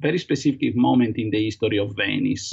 [0.00, 2.52] very specific moment in the history of Venice,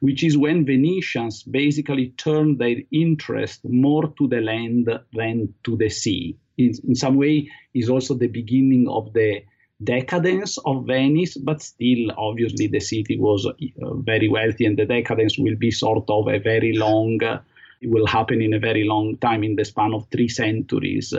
[0.00, 5.88] which is when Venetians basically turned their interest more to the land than to the
[5.88, 6.36] sea.
[6.58, 9.42] In, in some way, is also the beginning of the
[9.84, 15.38] decadence of Venice, but still, obviously, the city was uh, very wealthy, and the decadence
[15.38, 17.40] will be sort of a very long, uh,
[17.80, 21.12] it will happen in a very long time, in the span of three centuries.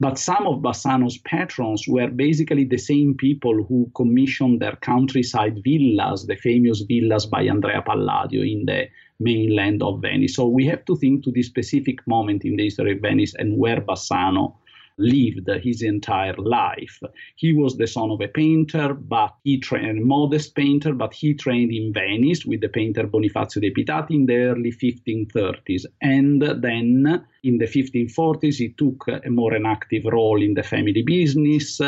[0.00, 6.26] But some of Bassano's patrons were basically the same people who commissioned their countryside villas,
[6.26, 8.88] the famous villas by Andrea Palladio in the
[9.18, 10.36] mainland of Venice.
[10.36, 13.58] So we have to think to this specific moment in the history of Venice and
[13.58, 14.54] where Bassano
[14.98, 17.00] lived his entire life.
[17.36, 21.34] He was the son of a painter, but he trained a modest painter, but he
[21.34, 25.86] trained in Venice with the painter Bonifacio de Pitati in the early 1530s.
[26.02, 31.02] And then in the 1540s, he took a more an active role in the family
[31.02, 31.80] business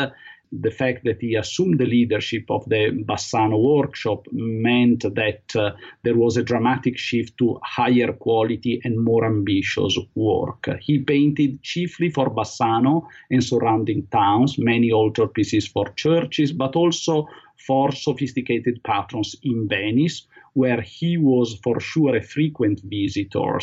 [0.51, 5.71] the fact that he assumed the leadership of the Bassano workshop meant that uh,
[6.03, 10.67] there was a dramatic shift to higher quality and more ambitious work.
[10.81, 17.27] He painted chiefly for Bassano and surrounding towns, many altarpieces for churches, but also
[17.57, 23.59] for sophisticated patrons in Venice, where he was for sure a frequent visitor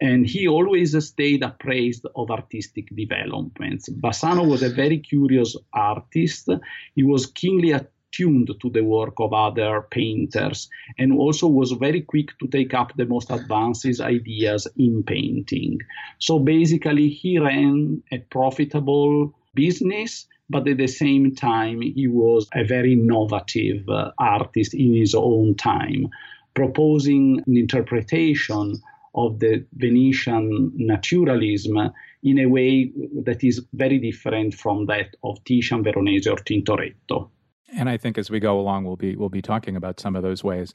[0.00, 3.88] and he always stayed appraised of artistic developments.
[3.88, 6.48] Bassano was a very curious artist.
[6.96, 12.36] He was keenly attuned to the work of other painters and also was very quick
[12.40, 15.78] to take up the most advanced ideas in painting.
[16.18, 20.26] So basically, he ran a profitable business.
[20.52, 25.54] But at the same time, he was a very innovative uh, artist in his own
[25.54, 26.10] time,
[26.52, 28.78] proposing an interpretation
[29.14, 31.90] of the Venetian naturalism
[32.22, 32.92] in a way
[33.24, 37.30] that is very different from that of Titian, Veronese, or Tintoretto.
[37.74, 40.22] And I think as we go along, we'll be we'll be talking about some of
[40.22, 40.74] those ways.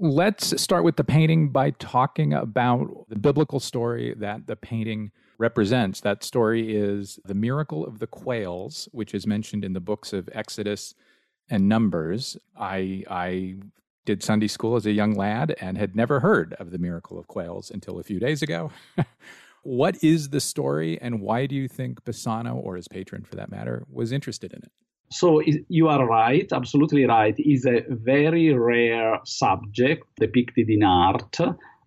[0.00, 6.00] Let's start with the painting by talking about the biblical story that the painting represents.
[6.02, 10.28] That story is the miracle of the quails, which is mentioned in the books of
[10.32, 10.94] Exodus
[11.50, 12.36] and Numbers.
[12.56, 13.56] I I
[14.06, 17.26] did Sunday school as a young lad and had never heard of the miracle of
[17.26, 18.70] quails until a few days ago.
[19.64, 23.50] what is the story, and why do you think Bassano, or his patron for that
[23.50, 24.70] matter, was interested in it?
[25.10, 27.34] So you are right, absolutely right.
[27.38, 31.38] It's a very rare subject depicted in art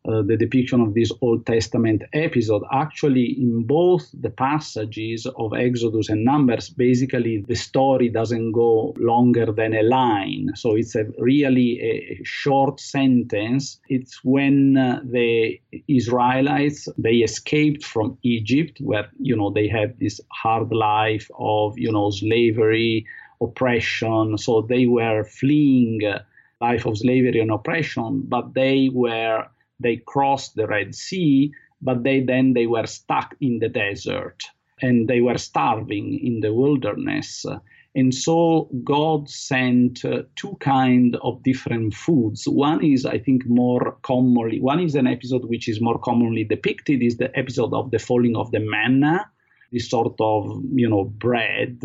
[0.10, 2.64] uh, the depiction of this Old Testament episode.
[2.72, 9.52] Actually, in both the passages of Exodus and Numbers, basically the story doesn't go longer
[9.52, 10.50] than a line.
[10.56, 13.80] So it's a really a short sentence.
[13.90, 20.20] It's when uh, the Israelites they escaped from Egypt, where you know they had this
[20.30, 23.06] hard life of you know slavery,
[23.40, 24.40] oppression.
[24.40, 26.04] So they were fleeing.
[26.04, 26.24] Uh,
[26.62, 29.48] life of slavery and oppression, but they were
[29.82, 31.52] they crossed the Red Sea,
[31.82, 34.44] but they then they were stuck in the desert
[34.82, 37.46] and they were starving in the wilderness.
[37.94, 42.48] And so God sent uh, two kind of different foods.
[42.48, 44.62] One is, I think, more commonly.
[44.62, 47.04] One is an episode which is more commonly depicted.
[47.04, 49.30] Is the episode of the falling of the manna,
[49.72, 51.84] this sort of you know bread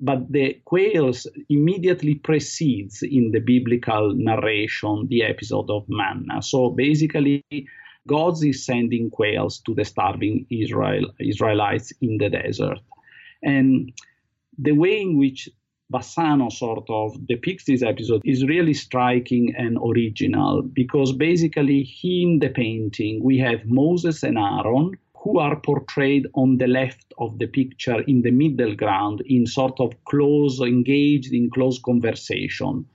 [0.00, 6.40] but the quails immediately precedes in the biblical narration the episode of manna.
[6.42, 7.44] So basically,
[8.06, 12.78] God is sending quails to the starving Israel, Israelites in the desert.
[13.42, 13.92] And
[14.56, 15.48] the way in which
[15.92, 22.50] Bassano sort of depicts this episode is really striking and original because basically in the
[22.50, 24.92] painting we have Moses and Aaron
[25.22, 29.80] who are portrayed on the left of the picture in the middle ground in sort
[29.80, 32.86] of close, engaged in close conversation.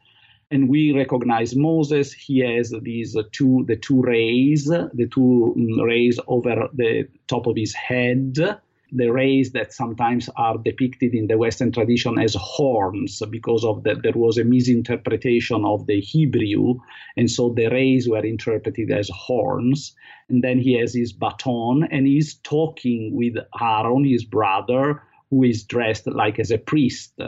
[0.51, 2.13] And we recognize Moses.
[2.13, 7.55] He has these two, the two rays, the two mm, rays over the top of
[7.55, 8.37] his head
[8.95, 14.03] the rays that sometimes are depicted in the Western tradition as horns because of that
[14.03, 16.75] there was a misinterpretation of the Hebrew,
[17.17, 19.95] and so the rays were interpreted as horns.
[20.29, 25.63] And then he has his baton, and he's talking with Aaron, his brother, who is
[25.63, 27.19] dressed like as a priest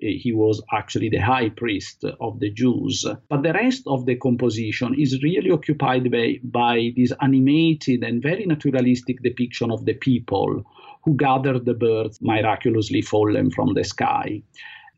[0.00, 3.04] he was actually the high priest of the Jews.
[3.28, 8.46] But the rest of the composition is really occupied by, by this animated and very
[8.46, 10.64] naturalistic depiction of the people
[11.04, 14.42] who gathered the birds miraculously fallen from the sky.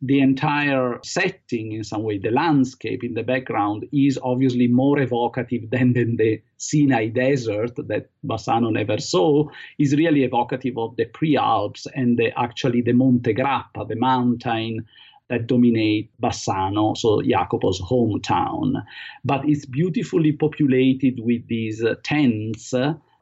[0.03, 5.69] the entire setting, in some way, the landscape in the background, is obviously more evocative
[5.71, 9.45] than, than the Sinai desert that Bassano never saw,
[9.79, 14.87] is really evocative of the pre-Alps and the, actually the Monte Grappa, the mountain
[15.29, 18.83] that dominate Bassano, so Jacopo's hometown.
[19.25, 22.73] But it's beautifully populated with these tents.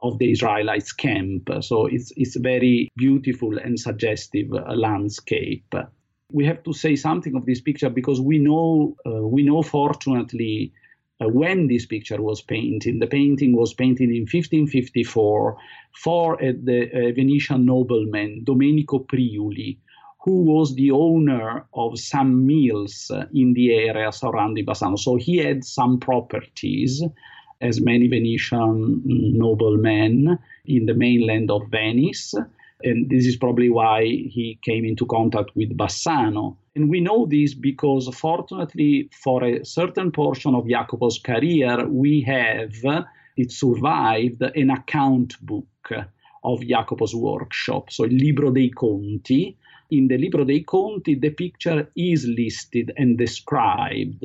[0.02, 1.50] Uh, of the Israelites' camp.
[1.60, 5.74] So it's, it's a very beautiful and suggestive uh, landscape
[6.30, 10.72] we have to say something of this picture because we know uh, we know fortunately
[11.20, 13.00] uh, when this picture was painted.
[13.00, 15.56] The painting was painted in 1554
[16.02, 19.78] for uh, the Venetian nobleman Domenico Priuli,
[20.20, 24.98] who was the owner of some mills uh, in the area surrounding Bassano.
[24.98, 27.02] So he had some properties,
[27.60, 32.34] as many Venetian noblemen in the mainland of Venice.
[32.84, 36.56] And this is probably why he came into contact with Bassano.
[36.76, 43.04] And we know this because, fortunately, for a certain portion of Jacopo's career, we have,
[43.36, 45.90] it survived, an account book
[46.44, 49.56] of Jacopo's workshop, so il Libro dei Conti.
[49.90, 54.24] In the Libro dei Conti, the picture is listed and described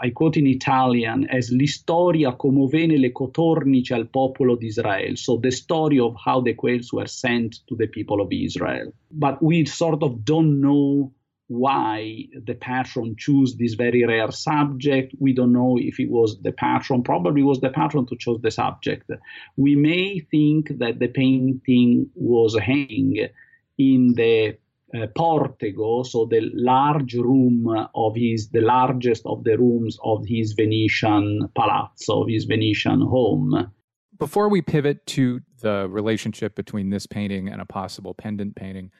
[0.00, 4.70] I quote in Italian as l'istoria commovene le cotornici al popolo di.
[5.14, 8.92] So the story of how the quails were sent to the people of Israel.
[9.12, 11.12] But we sort of don't know
[11.48, 15.14] why the patron chose this very rare subject.
[15.20, 18.50] We don't know if it was the patron, probably was the patron who chose the
[18.50, 19.10] subject.
[19.56, 23.28] We may think that the painting was hanging
[23.76, 24.56] in the
[24.94, 30.52] uh, Portego, so the large room of his, the largest of the rooms of his
[30.52, 33.72] Venetian palazzo, his Venetian home.
[34.18, 38.90] Before we pivot to the relationship between this painting and a possible pendant painting,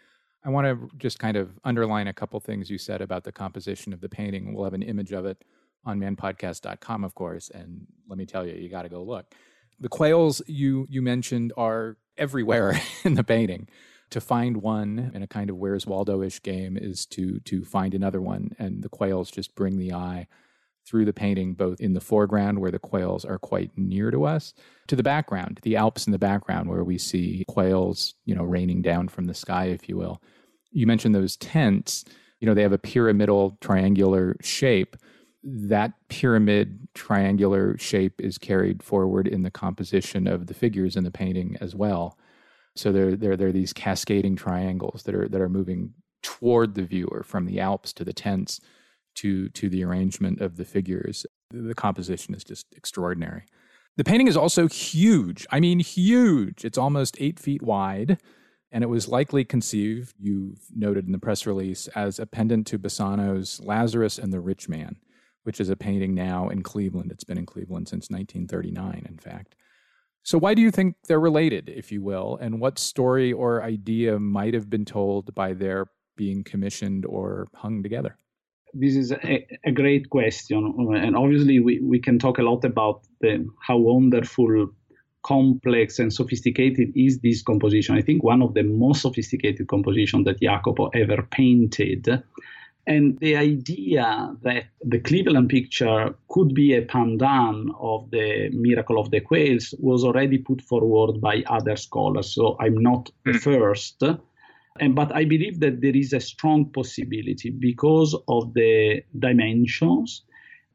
[0.45, 3.93] I want to just kind of underline a couple things you said about the composition
[3.93, 4.53] of the painting.
[4.53, 5.43] We'll have an image of it
[5.85, 9.33] on manpodcast.com, of course, and let me tell you, you got to go look.
[9.81, 13.69] The quails you you mentioned are everywhere in the painting
[14.11, 18.21] to find one in a kind of Where's Waldo-ish game is to to find another
[18.21, 20.29] one, and the quails just bring the eye
[20.87, 24.53] through the painting, both in the foreground where the quails are quite near to us,
[24.87, 28.83] to the background, the Alps in the background where we see quails, you know, raining
[28.83, 30.23] down from the sky, if you will.
[30.73, 32.05] You mentioned those tents.
[32.41, 34.97] You know, they have a pyramidal triangular shape.
[35.43, 41.11] That pyramid triangular shape is carried forward in the composition of the figures in the
[41.11, 42.19] painting as well.
[42.77, 46.83] So there, there, there are these cascading triangles that are that are moving toward the
[46.83, 48.61] viewer from the Alps to the tents
[49.17, 51.25] to to the arrangement of the figures.
[51.51, 53.45] The composition is just extraordinary.
[53.97, 55.47] The painting is also huge.
[55.51, 56.65] I mean, huge.
[56.65, 58.19] It's almost eight feet wide,
[58.73, 62.79] and it was likely conceived, you've noted in the press release, as a pendant to
[62.79, 64.97] Bassano's Lazarus and the Rich Man,
[65.45, 67.13] which is a painting now in Cleveland.
[67.13, 69.55] It's been in Cleveland since 1939, in fact.
[70.25, 72.39] So, why do you think they're related, if you will?
[72.41, 77.83] And what story or idea might have been told by their being commissioned or hung
[77.83, 78.17] together?
[78.73, 80.59] This is a, a great question.
[80.97, 84.71] And obviously, we, we can talk a lot about the, how wonderful,
[85.23, 87.95] complex, and sophisticated is this composition.
[87.95, 92.23] I think one of the most sophisticated compositions that Jacopo ever painted
[92.87, 99.11] and the idea that the Cleveland picture could be a pendant of the miracle of
[99.11, 102.35] the quails was already put forward by other scholars.
[102.35, 103.39] So I'm not the hmm.
[103.39, 104.03] first.
[104.81, 110.23] And, but I believe that there is a strong possibility because of the dimensions,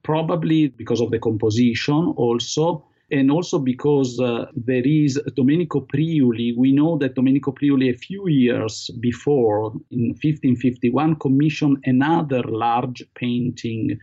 [0.04, 6.56] probably because of the composition also, and also because uh, there is Domenico Priuli.
[6.56, 14.00] We know that Domenico Priuli, a few years before, in 1551, commissioned another large painting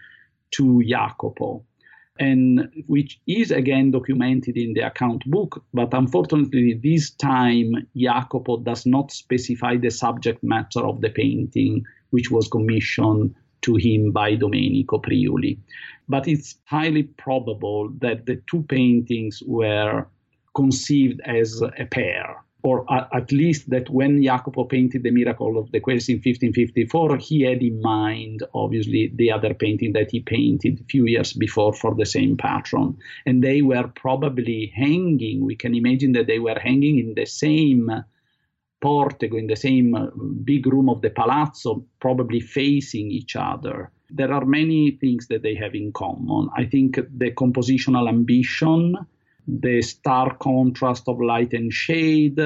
[0.52, 1.64] to Jacopo,
[2.18, 5.62] and which is again documented in the account book.
[5.72, 12.30] But unfortunately, this time Jacopo does not specify the subject matter of the painting, which
[12.30, 15.58] was commissioned to him by Domenico Priuli
[16.08, 20.06] but it's highly probable that the two paintings were
[20.54, 22.84] conceived as a pair, or
[23.14, 27.62] at least that when Jacopo painted the Miracle of the Quails in 1554, he had
[27.62, 32.06] in mind, obviously, the other painting that he painted a few years before for the
[32.06, 32.96] same patron.
[33.26, 37.90] And they were probably hanging, we can imagine that they were hanging in the same
[39.32, 40.06] in the same uh,
[40.44, 45.54] big room of the palazzo, probably facing each other there are many things that they
[45.54, 46.48] have in common.
[46.56, 48.96] I think the compositional ambition,
[49.46, 52.40] the stark contrast of light and shade,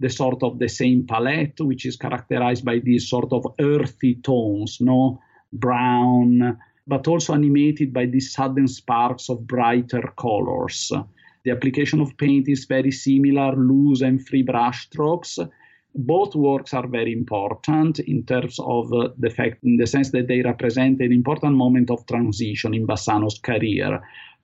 [0.00, 4.78] the sort of the same palette, which is characterized by these sort of earthy tones,
[4.80, 5.20] no
[5.52, 10.92] brown, but also animated by these sudden sparks of brighter colors.
[11.44, 15.38] The application of paint is very similar, loose and free brush strokes.
[15.94, 20.28] Both works are very important in terms of uh, the fact, in the sense that
[20.28, 24.00] they represent an important moment of transition in Bassano's career.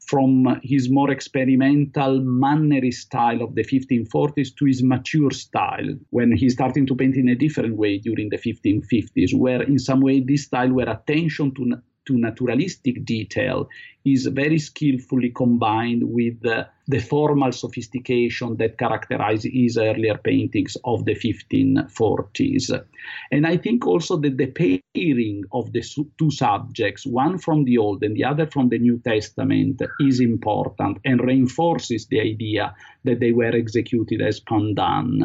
[0.07, 6.53] From his more experimental Mannerist style of the 1540s to his mature style when he's
[6.53, 10.45] starting to paint in a different way during the 1550s, where in some way this
[10.45, 11.76] style where attention to
[12.07, 13.68] to naturalistic detail
[14.05, 21.05] is very skillfully combined with uh, the formal sophistication that characterized his earlier paintings of
[21.07, 22.84] the 1540s.
[23.32, 25.82] And I think also that the pairing of the
[26.18, 30.98] two subjects, one from the Old and the other from the New Testament, is important
[31.05, 32.74] and reinforces the idea
[33.05, 35.24] that they were executed as pendant.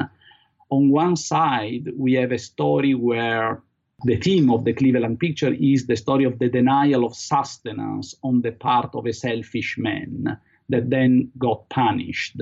[0.70, 3.62] On one side, we have a story where
[4.04, 8.42] the theme of the Cleveland picture is the story of the denial of sustenance on
[8.42, 10.38] the part of a selfish man
[10.70, 12.38] that then got punished.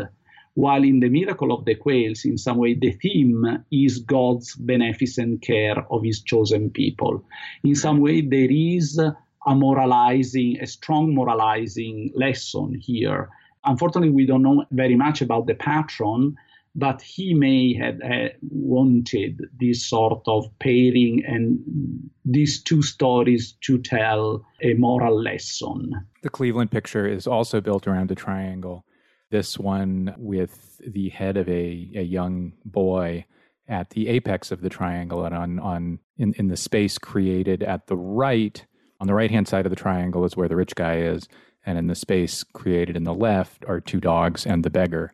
[0.54, 5.42] While in the miracle of the quails, in some way, the theme is God's beneficent
[5.42, 7.24] care of his chosen people.
[7.64, 13.30] In some way, there is a moralizing, a strong moralizing lesson here.
[13.66, 16.36] Unfortunately, we don't know very much about the patron,
[16.78, 21.60] but he may have uh, wanted this sort of pairing and
[22.24, 25.92] these two stories to tell a moral lesson.
[26.22, 28.86] The Cleveland picture is also built around a triangle.
[29.32, 33.26] This one with the head of a, a young boy
[33.68, 37.88] at the apex of the triangle and on, on in, in the space created at
[37.88, 38.66] the right
[39.00, 41.28] on the right hand side of the triangle is where the rich guy is
[41.66, 45.12] and in the space created in the left are two dogs and the beggar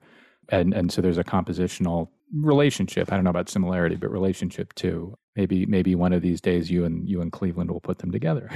[0.50, 3.12] and and so there's a compositional relationship.
[3.12, 5.18] I don't know about similarity, but relationship too.
[5.36, 8.50] Maybe maybe one of these days you and you and Cleveland will put them together.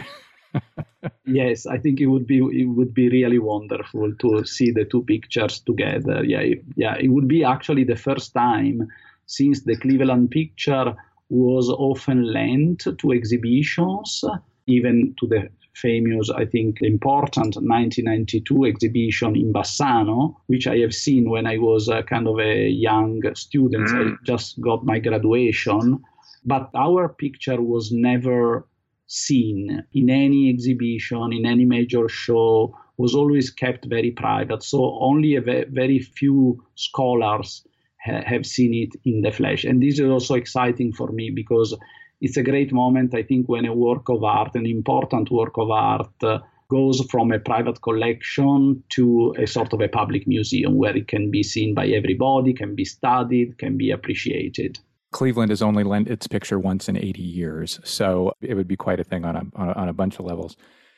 [1.25, 5.03] yes, I think it would be it would be really wonderful to see the two
[5.03, 6.23] pictures together.
[6.23, 8.87] Yeah, it, yeah, it would be actually the first time
[9.25, 10.95] since the Cleveland picture
[11.29, 14.23] was often lent to exhibitions,
[14.65, 15.49] even to the
[15.81, 21.89] famous, I think, important 1992 exhibition in Bassano, which I have seen when I was
[21.89, 23.87] uh, kind of a young student.
[23.87, 24.13] Mm.
[24.13, 26.03] I just got my graduation.
[26.45, 28.67] But our picture was never
[29.07, 34.63] seen in any exhibition, in any major show, was always kept very private.
[34.63, 37.65] So only a ve- very few scholars
[38.03, 39.63] ha- have seen it in the flesh.
[39.63, 41.75] And this is also exciting for me because
[42.21, 45.69] it's a great moment, I think, when a work of art, an important work of
[45.69, 46.39] art, uh,
[46.69, 51.31] goes from a private collection to a sort of a public museum where it can
[51.31, 54.79] be seen by everybody, can be studied, can be appreciated.
[55.11, 58.99] Cleveland has only lent its picture once in 80 years, so it would be quite
[58.99, 60.57] a thing on a, on a, on a bunch of levels.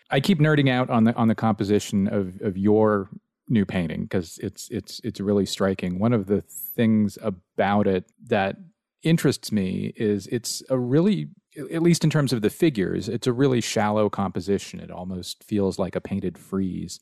[0.10, 3.10] I keep nerding out on the on the composition of, of your
[3.48, 6.00] new painting because it's it's it's really striking.
[6.00, 8.58] One of the things about it that
[9.04, 13.34] interests me is it's a really at least in terms of the figures it's a
[13.34, 14.80] really shallow composition.
[14.80, 17.00] It almost feels like a painted frieze.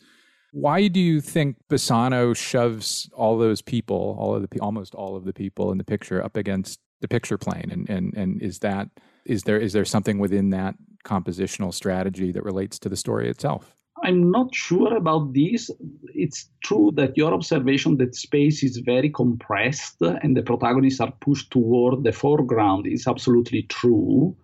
[0.51, 5.25] Why do you think Bassano shoves all those people all of the almost all of
[5.25, 7.69] the people in the picture up against the picture plane?
[7.71, 8.89] And and and is that
[9.25, 13.77] is there is there something within that compositional strategy that relates to the story itself
[14.03, 15.71] I'm not sure about this.
[16.13, 21.51] It's true that your observation that space is very compressed and the protagonists are pushed
[21.51, 24.35] toward the foreground is absolutely true.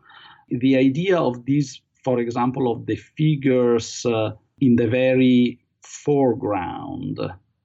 [0.49, 7.20] The idea of this, for example, of the figures uh, in the very foreground,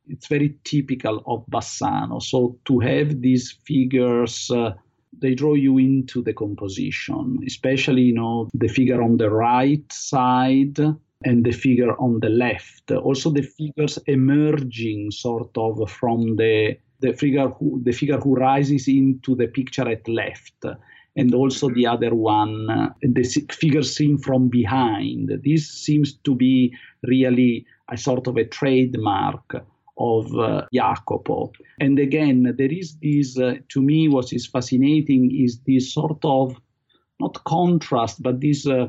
[0.08, 2.22] it's very typical of Bassano.
[2.22, 4.50] So to have these figures.
[4.50, 4.74] Uh,
[5.20, 10.78] they draw you into the composition, especially you know the figure on the right side
[11.24, 12.90] and the figure on the left.
[12.90, 18.88] Also, the figures emerging sort of from the the figure who the figure who rises
[18.88, 20.64] into the picture at left,
[21.16, 22.66] and also the other one,
[23.02, 25.30] the figure seen from behind.
[25.44, 29.64] This seems to be really a sort of a trademark
[29.98, 31.52] of uh, Jacopo.
[31.80, 36.56] And again, there is this, uh, to me, what is fascinating is this sort of
[37.20, 38.88] not contrast, but this uh,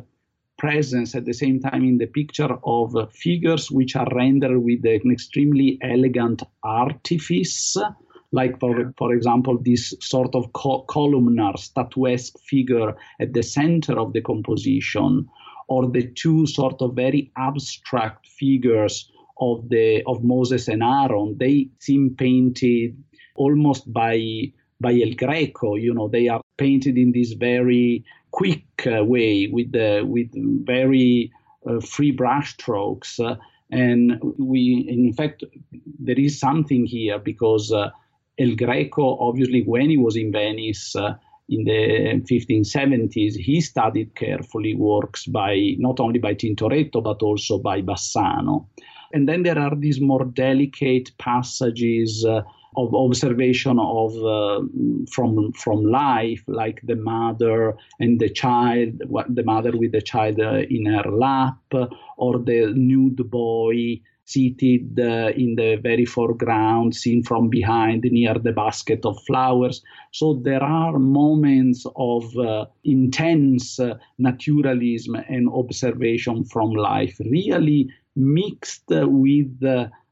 [0.60, 5.12] presence at the same time in the picture of figures which are rendered with an
[5.12, 7.76] extremely elegant artifice
[8.32, 14.14] like for, for example this sort of co- columnar statuesque figure at the center of
[14.14, 15.28] the composition
[15.68, 21.70] or the two sort of very abstract figures of the of Moses and Aaron they
[21.80, 22.96] seem painted
[23.36, 25.76] almost by by El Greco.
[25.76, 30.30] You know, they are painted in this very quick uh, way with the with
[30.66, 31.32] very
[31.68, 33.20] uh, free brush strokes.
[33.20, 33.36] Uh,
[33.72, 35.44] and we, in fact,
[36.00, 37.90] there is something here because uh,
[38.40, 41.14] El Greco, obviously, when he was in Venice uh,
[41.50, 47.82] in the 1570s, he studied carefully works by not only by Tintoretto but also by
[47.82, 48.68] Bassano.
[49.12, 52.42] And then there are these more delicate passages uh,
[52.82, 54.62] of observation of uh,
[55.14, 58.90] from from life, like the mother and the child,
[59.40, 61.62] the mother with the child uh, in her lap,
[62.18, 64.00] or the nude boy
[64.30, 69.82] seated uh, in the very foreground, seen from behind near the basket of flowers.
[70.12, 78.90] So there are moments of uh, intense uh, naturalism and observation from life, really mixed
[78.90, 79.64] with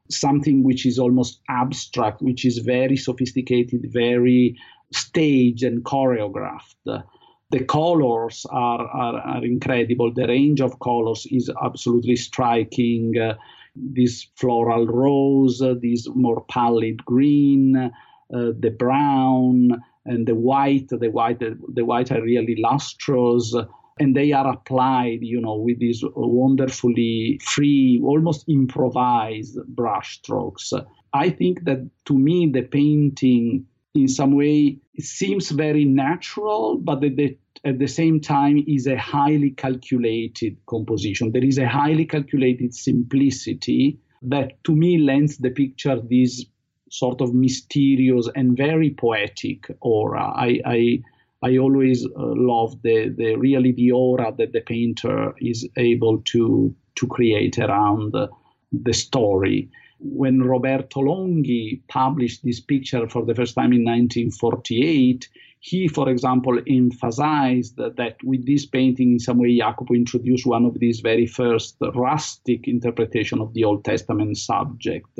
[0.10, 4.58] something which is almost abstract, which is very sophisticated, very
[4.92, 7.04] staged and choreographed.
[7.50, 10.14] The colors are, are, are incredible.
[10.14, 13.18] The range of colors is absolutely striking.
[13.18, 13.36] Uh,
[13.76, 17.90] this floral rose, uh, this more pallid green, uh,
[18.30, 20.90] the brown, and the white.
[20.90, 23.56] The white, the white are really lustrous
[24.00, 30.74] and they are applied, you know, with these wonderfully free, almost improvised brush strokes.
[31.14, 33.66] I think that to me, the painting
[33.96, 38.98] in some way seems very natural, but at the, at the same time is a
[38.98, 41.32] highly calculated composition.
[41.32, 46.46] There is a highly calculated simplicity that to me lends the picture this
[46.90, 50.32] sort of mysterious and very poetic aura.
[50.36, 51.00] I, I
[51.44, 56.76] I always uh, love the, the really the aura that the painter is able to
[56.96, 58.28] to create around the,
[58.72, 59.70] the story.
[60.00, 66.60] When Roberto Longhi published this picture for the first time in 1948, he, for example,
[66.68, 71.78] emphasized that with this painting, in some way, Jacopo introduced one of these very first
[71.96, 75.20] rustic interpretation of the Old Testament subject,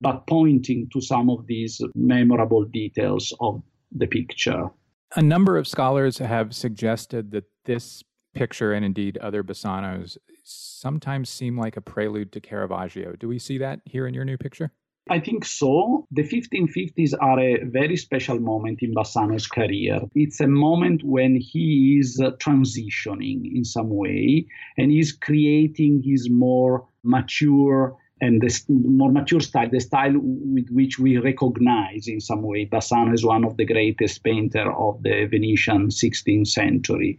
[0.00, 3.62] but pointing to some of these memorable details of
[3.92, 4.70] the picture.
[5.16, 11.58] A number of scholars have suggested that this picture, and indeed other Bassanos, sometimes seem
[11.58, 13.16] like a prelude to Caravaggio.
[13.16, 14.70] Do we see that here in your new picture?
[15.08, 16.06] I think so.
[16.12, 20.00] The 1550s are a very special moment in Bassano's career.
[20.14, 24.46] It's a moment when he is transitioning in some way
[24.78, 30.98] and he's creating his more mature and the more mature style, the style with which
[30.98, 35.88] we recognize in some way Bassano as one of the greatest painter of the Venetian
[35.88, 37.18] 16th century,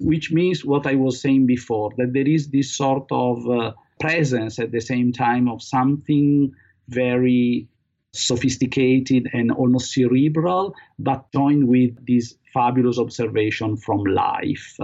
[0.00, 4.58] which means what I was saying before, that there is this sort of uh, presence
[4.58, 6.52] at the same time of something
[6.88, 7.68] very
[8.12, 14.76] sophisticated and almost cerebral, but joined with this fabulous observation from life.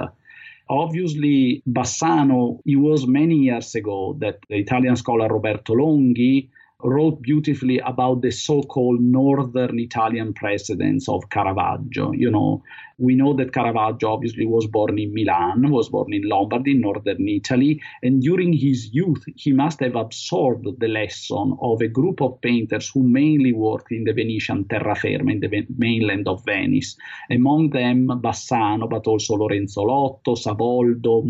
[0.70, 6.48] Obviously, Bassano, it was many years ago that the Italian scholar Roberto Longhi
[6.84, 12.12] wrote beautifully about the so-called northern Italian precedents of Caravaggio.
[12.12, 12.62] You know,
[12.98, 17.82] we know that Caravaggio obviously was born in Milan, was born in Lombardy, northern Italy,
[18.02, 22.88] and during his youth he must have absorbed the lesson of a group of painters
[22.90, 26.96] who mainly worked in the Venetian terraferma, in the mainland of Venice.
[27.28, 31.24] Among them Bassano, but also Lorenzo Lotto, Savoldo,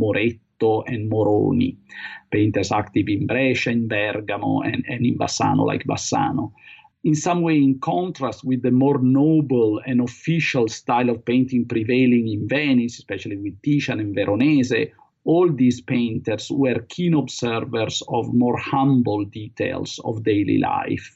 [0.60, 1.76] And Moroni
[2.30, 6.52] painters active in Brescia, in Bergamo, and, and in Bassano, like Bassano.
[7.04, 12.28] In some way, in contrast with the more noble and official style of painting prevailing
[12.28, 14.90] in Venice, especially with Titian and Veronese,
[15.24, 21.14] all these painters were keen observers of more humble details of daily life.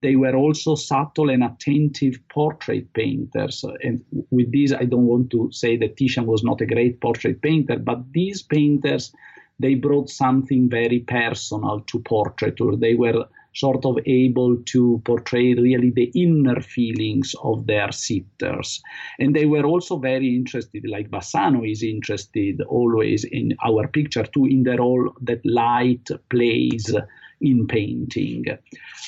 [0.00, 3.64] They were also subtle and attentive portrait painters.
[3.82, 7.42] And with this, I don't want to say that Titian was not a great portrait
[7.42, 9.12] painter, but these painters
[9.60, 12.76] they brought something very personal to portraiture.
[12.76, 18.80] They were sort of able to portray really the inner feelings of their sitters.
[19.18, 24.46] And they were also very interested, like Bassano is interested always in our picture too,
[24.46, 26.94] in the role that light plays
[27.40, 28.44] in painting.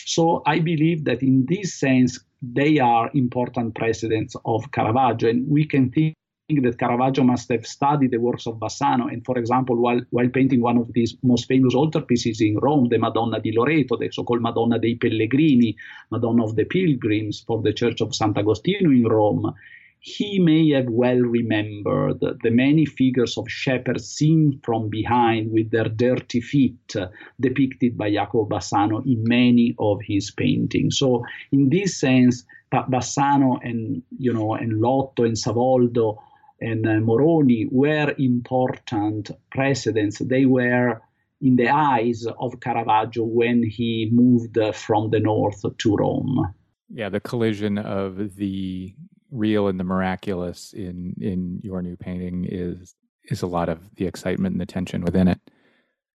[0.06, 5.66] So I believe that in this sense, they are important precedents of Caravaggio, and we
[5.66, 6.14] can think
[6.62, 9.12] that Caravaggio must have studied the works of Bassano.
[9.12, 12.98] And for example, while, while painting one of his most famous altarpieces in Rome, the
[12.98, 15.76] Madonna di Loreto, the so called Madonna dei Pellegrini,
[16.10, 19.54] Madonna of the Pilgrims for the Church of Sant'Agostino in Rome,
[20.00, 25.90] he may have well remembered the many figures of shepherds seen from behind with their
[25.90, 26.96] dirty feet
[27.38, 30.98] depicted by Jacopo Bassano in many of his paintings.
[30.98, 31.22] So,
[31.52, 36.16] in this sense, Bassano and you know and Lotto and Savoldo
[36.62, 40.18] and uh, Moroni were important precedents.
[40.18, 41.02] They were
[41.42, 46.54] in the eyes of Caravaggio when he moved from the north to Rome.
[46.88, 48.94] Yeah, the collision of the
[49.30, 52.94] real and the miraculous in in your new painting is
[53.24, 55.40] is a lot of the excitement and the tension within it.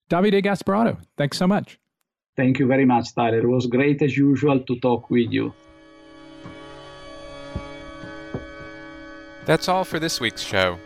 [0.09, 1.79] Davide Gasparotto, thanks so much.
[2.37, 3.39] Thank you very much, Tyler.
[3.39, 5.53] It was great as usual to talk with you.
[9.45, 10.77] That's all for this week's show.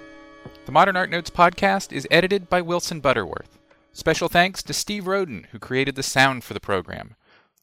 [0.65, 3.60] The Modern Art Notes podcast is edited by Wilson Butterworth.
[3.93, 7.15] Special thanks to Steve Roden, who created the sound for the program.